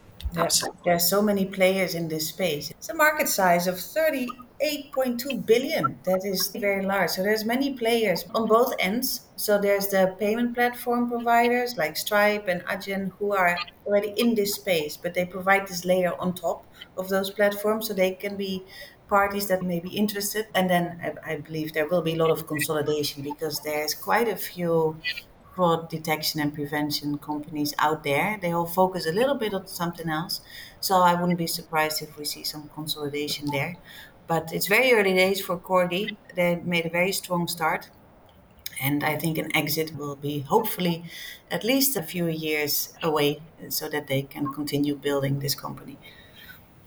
There 0.84 0.94
are 0.94 0.98
so 0.98 1.22
many 1.22 1.46
players 1.46 1.94
in 1.94 2.08
this 2.08 2.28
space. 2.28 2.70
It's 2.70 2.88
a 2.88 2.94
market 2.94 3.28
size 3.28 3.66
of 3.68 3.76
38.2 3.76 5.46
billion. 5.46 5.98
That 6.04 6.22
is 6.24 6.48
very 6.48 6.84
large. 6.84 7.10
So 7.10 7.22
there's 7.22 7.44
many 7.44 7.74
players 7.74 8.24
on 8.34 8.48
both 8.48 8.74
ends. 8.80 9.20
So 9.36 9.60
there's 9.60 9.88
the 9.88 10.16
payment 10.18 10.54
platform 10.54 11.08
providers 11.08 11.76
like 11.76 11.96
Stripe 11.96 12.48
and 12.48 12.62
Adyen 12.64 13.12
who 13.18 13.32
are 13.32 13.56
already 13.86 14.12
in 14.16 14.34
this 14.34 14.54
space, 14.54 14.96
but 14.96 15.14
they 15.14 15.24
provide 15.24 15.68
this 15.68 15.84
layer 15.84 16.14
on 16.20 16.34
top 16.34 16.66
of 16.96 17.08
those 17.08 17.30
platforms 17.30 17.86
so 17.86 17.94
they 17.94 18.12
can 18.12 18.36
be 18.36 18.64
parties 19.08 19.46
that 19.46 19.62
may 19.62 19.78
be 19.78 19.90
interested. 19.90 20.46
And 20.54 20.68
then 20.68 20.84
I, 21.02 21.32
I 21.32 21.36
believe 21.36 21.74
there 21.74 21.88
will 21.88 22.02
be 22.02 22.14
a 22.14 22.16
lot 22.16 22.30
of 22.30 22.48
consolidation 22.48 23.22
because 23.22 23.60
there's 23.60 23.94
quite 23.94 24.28
a 24.28 24.36
few 24.36 24.96
fraud 25.54 25.88
detection 25.88 26.40
and 26.40 26.54
prevention 26.54 27.18
companies 27.18 27.74
out 27.78 28.02
there. 28.04 28.38
They 28.40 28.52
all 28.52 28.66
focus 28.66 29.06
a 29.06 29.12
little 29.12 29.34
bit 29.36 29.54
on 29.54 29.66
something 29.66 30.08
else. 30.08 30.40
So 30.80 30.96
I 31.02 31.14
wouldn't 31.14 31.38
be 31.38 31.46
surprised 31.46 32.02
if 32.02 32.16
we 32.18 32.24
see 32.24 32.44
some 32.44 32.68
consolidation 32.74 33.50
there. 33.50 33.76
But 34.26 34.52
it's 34.52 34.66
very 34.66 34.92
early 34.92 35.14
days 35.14 35.40
for 35.40 35.56
Corgi. 35.58 36.16
They 36.34 36.56
made 36.56 36.86
a 36.86 36.90
very 36.90 37.12
strong 37.12 37.46
start. 37.48 37.90
And 38.80 39.02
I 39.04 39.16
think 39.16 39.38
an 39.38 39.54
exit 39.56 39.96
will 39.96 40.16
be 40.16 40.40
hopefully 40.40 41.04
at 41.50 41.64
least 41.64 41.96
a 41.96 42.02
few 42.02 42.26
years 42.28 42.92
away 43.02 43.40
so 43.68 43.88
that 43.88 44.06
they 44.08 44.22
can 44.22 44.52
continue 44.52 44.94
building 44.96 45.38
this 45.40 45.54
company. 45.54 45.98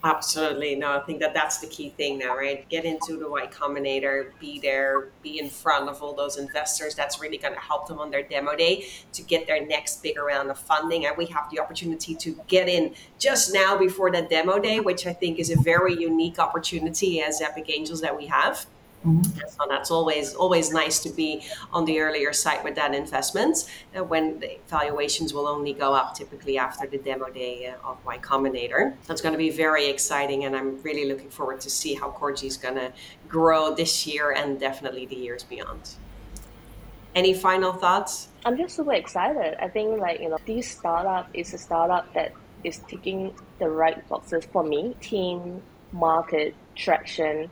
Absolutely. 0.03 0.75
No, 0.75 0.91
I 0.91 0.99
think 0.99 1.19
that 1.21 1.33
that's 1.33 1.57
the 1.57 1.65
key 1.65 1.89
thing 1.89 2.19
now, 2.19 2.37
right? 2.37 2.69
Get 2.69 2.85
into 2.85 3.17
the 3.17 3.27
Y 3.29 3.47
Combinator, 3.47 4.29
be 4.39 4.59
there, 4.59 5.09
be 5.23 5.39
in 5.39 5.49
front 5.49 5.89
of 5.89 6.03
all 6.03 6.13
those 6.13 6.37
investors. 6.37 6.93
That's 6.93 7.19
really 7.19 7.39
going 7.39 7.55
to 7.55 7.59
help 7.59 7.87
them 7.87 7.97
on 7.97 8.11
their 8.11 8.21
demo 8.21 8.55
day 8.55 8.87
to 9.13 9.23
get 9.23 9.47
their 9.47 9.65
next 9.65 10.03
bigger 10.03 10.23
round 10.23 10.51
of 10.51 10.59
funding. 10.59 11.07
And 11.07 11.17
we 11.17 11.25
have 11.27 11.49
the 11.51 11.59
opportunity 11.59 12.13
to 12.13 12.39
get 12.47 12.69
in 12.69 12.93
just 13.17 13.53
now 13.53 13.75
before 13.75 14.11
that 14.11 14.29
demo 14.29 14.59
day, 14.59 14.79
which 14.79 15.07
I 15.07 15.13
think 15.13 15.39
is 15.39 15.49
a 15.49 15.59
very 15.59 15.95
unique 15.95 16.37
opportunity 16.37 17.19
as 17.21 17.41
Epic 17.41 17.65
Angels 17.69 18.01
that 18.01 18.15
we 18.15 18.27
have. 18.27 18.67
Mm-hmm. 19.05 19.21
So 19.47 19.65
that's 19.69 19.91
always 19.91 20.33
always 20.33 20.71
nice 20.71 20.99
to 21.01 21.09
be 21.09 21.43
on 21.71 21.85
the 21.85 21.99
earlier 21.99 22.33
side 22.33 22.63
with 22.63 22.75
that 22.75 22.95
investment 22.95 23.69
uh, 23.95 24.03
when 24.03 24.39
the 24.39 24.57
valuations 24.67 25.33
will 25.33 25.47
only 25.47 25.73
go 25.73 25.93
up 25.93 26.15
typically 26.15 26.57
after 26.57 26.87
the 26.87 26.97
demo 26.97 27.29
day 27.29 27.67
uh, 27.67 27.89
of 27.89 28.03
Y 28.05 28.17
Combinator. 28.17 28.95
That's 29.05 29.21
going 29.21 29.33
to 29.33 29.37
be 29.37 29.51
very 29.51 29.85
exciting, 29.85 30.45
and 30.45 30.55
I'm 30.55 30.81
really 30.81 31.05
looking 31.05 31.29
forward 31.29 31.61
to 31.61 31.69
see 31.69 31.93
how 31.93 32.09
Corgi 32.09 32.47
is 32.47 32.57
going 32.57 32.75
to 32.75 32.91
grow 33.27 33.73
this 33.75 34.07
year 34.07 34.31
and 34.31 34.59
definitely 34.59 35.05
the 35.05 35.15
years 35.15 35.43
beyond. 35.43 35.91
Any 37.13 37.33
final 37.33 37.73
thoughts? 37.73 38.29
I'm 38.45 38.57
just 38.57 38.75
super 38.75 38.93
excited. 38.93 39.55
I 39.63 39.67
think 39.67 39.99
like 39.99 40.19
you 40.21 40.29
know, 40.29 40.39
this 40.45 40.69
startup 40.69 41.29
is 41.35 41.53
a 41.53 41.59
startup 41.59 42.11
that 42.15 42.33
is 42.63 42.79
ticking 42.87 43.33
the 43.59 43.69
right 43.69 44.07
boxes 44.09 44.45
for 44.51 44.63
me: 44.63 44.95
team, 45.01 45.61
market, 45.91 46.55
traction 46.75 47.49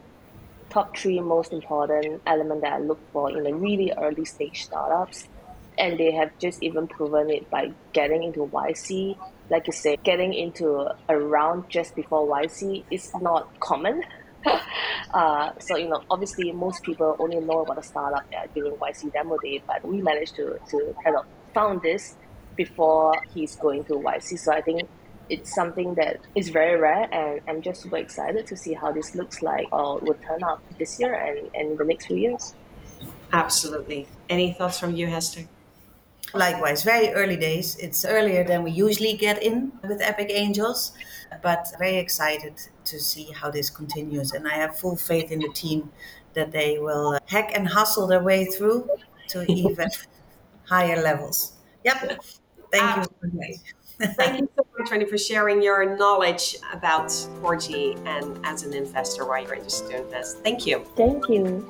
top 0.76 0.98
three 0.98 1.22
most 1.22 1.54
important 1.54 2.22
element 2.28 2.60
that 2.60 2.74
I 2.74 2.80
look 2.80 3.00
for 3.14 3.32
in 3.32 3.48
a 3.48 3.54
really 3.56 3.94
early 3.98 4.26
stage 4.26 4.66
startups. 4.66 5.30
And 5.78 5.98
they 5.98 6.12
have 6.12 6.38
just 6.38 6.62
even 6.62 6.86
proven 6.88 7.30
it 7.30 7.50
by 7.50 7.72
getting 7.94 8.24
into 8.24 8.42
YC. 8.42 9.18
Like 9.50 9.68
you 9.68 9.74
said, 9.74 10.04
getting 10.04 10.34
into 10.34 10.88
a 11.08 11.18
round 11.18 11.70
just 11.70 11.96
before 11.96 12.28
YC 12.28 12.84
is 12.92 13.14
not 13.22 13.58
common. 13.62 14.04
uh, 15.14 15.52
so, 15.60 15.78
you 15.78 15.88
know, 15.88 16.04
obviously 16.10 16.52
most 16.52 16.84
people 16.84 17.16
only 17.20 17.40
know 17.40 17.62
about 17.62 17.78
a 17.78 17.84
startup 17.84 18.26
during 18.54 18.74
YC 18.76 19.14
demo 19.14 19.38
day, 19.38 19.62
but 19.66 19.86
we 19.86 20.02
managed 20.02 20.36
to, 20.36 20.60
to 20.70 20.94
kind 21.04 21.16
of 21.16 21.26
found 21.54 21.82
this 21.84 22.16
before 22.58 23.14
he's 23.34 23.56
going 23.56 23.86
to 23.86 23.94
YC. 23.94 24.40
So 24.40 24.52
I 24.52 24.62
think 24.62 24.90
it's 25.30 25.54
something 25.54 25.96
that 25.96 26.20
is 26.36 26.50
very 26.50 26.80
rare 26.80 27.08
and 27.12 27.42
I'm 27.48 27.62
just 27.62 27.82
super 27.82 27.98
excited 27.98 28.46
to 28.48 28.58
see 28.58 28.74
how 28.74 28.92
this 28.92 29.16
looks 29.16 29.42
like 29.42 29.68
or 29.72 30.00
will 30.00 30.20
turn 30.26 30.44
out 30.44 30.62
this 30.78 31.00
year 31.00 31.14
and, 31.14 31.50
and 31.54 31.72
in 31.72 31.78
the 31.78 31.86
next 31.86 32.08
few 32.08 32.18
years. 32.18 32.54
Absolutely. 33.32 34.08
Any 34.30 34.54
thoughts 34.54 34.80
from 34.80 34.96
you, 34.96 35.08
Hester? 35.08 35.46
Likewise, 36.34 36.84
very 36.84 37.10
early 37.10 37.38
days. 37.38 37.78
It's 37.78 38.04
earlier 38.04 38.44
than 38.44 38.64
we 38.64 38.72
usually 38.72 39.14
get 39.14 39.42
in 39.42 39.72
with 39.88 40.02
Epic 40.02 40.28
Angels, 40.30 40.92
but 41.42 41.68
very 41.80 41.98
excited 41.98 42.54
to 42.86 43.00
see 43.00 43.32
how 43.32 43.50
this 43.52 43.70
continues. 43.70 44.34
And 44.34 44.48
I 44.48 44.56
have 44.56 44.78
full 44.78 44.96
faith 44.96 45.32
in 45.32 45.40
the 45.40 45.50
team 45.50 45.92
that 46.34 46.52
they 46.52 46.78
will 46.80 47.18
hack 47.26 47.52
and 47.56 47.68
hustle 47.68 48.08
their 48.08 48.22
way 48.22 48.46
through 48.46 48.90
to 49.30 49.50
even 49.52 49.90
higher 50.66 51.02
levels. 51.02 51.54
Yep. 51.84 52.22
Thank 52.72 53.06
you. 53.06 53.56
Thank 54.00 54.42
you 54.42 54.50
so 54.58 54.65
much, 54.86 54.92
Renny, 54.92 55.06
for 55.06 55.18
sharing 55.18 55.64
your 55.64 55.98
knowledge 55.98 56.58
about 56.72 57.08
Corgi 57.42 57.98
and 58.06 58.40
as 58.46 58.62
an 58.62 58.74
investor 58.74 59.26
why 59.26 59.40
you're 59.40 59.56
interested 59.56 59.90
to 59.90 60.04
invest. 60.04 60.38
Thank 60.44 60.68
you. 60.68 60.86
Thank 60.96 61.28
you. 61.28 61.68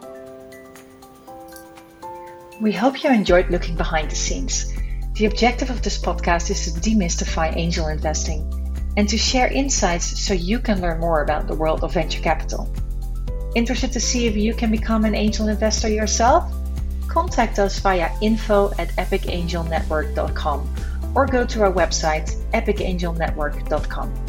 We 2.62 2.74
hope 2.74 3.04
you 3.04 3.10
enjoyed 3.10 3.50
looking 3.50 3.78
behind 3.78 4.12
the 4.12 4.16
scenes. 4.16 4.74
The 5.14 5.26
objective 5.28 5.70
of 5.70 5.82
this 5.82 5.98
podcast 5.98 6.50
is 6.50 6.66
to 6.66 6.80
demystify 6.82 7.56
angel 7.56 7.88
investing 7.88 8.52
and 8.98 9.08
to 9.08 9.18
share 9.18 9.48
insights 9.48 10.20
so 10.20 10.34
you 10.34 10.60
can 10.60 10.82
learn 10.82 11.00
more 11.00 11.24
about 11.24 11.48
the 11.48 11.56
world 11.56 11.86
of 11.86 11.94
venture 11.94 12.22
capital. 12.22 12.70
Interested 13.56 13.94
to 13.94 14.00
see 14.02 14.28
if 14.28 14.36
you 14.36 14.54
can 14.54 14.72
become 14.72 15.06
an 15.06 15.16
angel 15.16 15.48
investor 15.48 15.88
yourself? 15.88 16.54
Contact 17.08 17.60
us 17.60 17.80
via 17.80 18.12
info 18.22 18.72
at 18.78 18.90
epicangelnetwork.com 18.98 20.70
or 21.16 21.26
go 21.26 21.46
to 21.46 21.64
our 21.64 21.72
website 21.72 22.36
epicangelnetwork.com. 22.52 24.25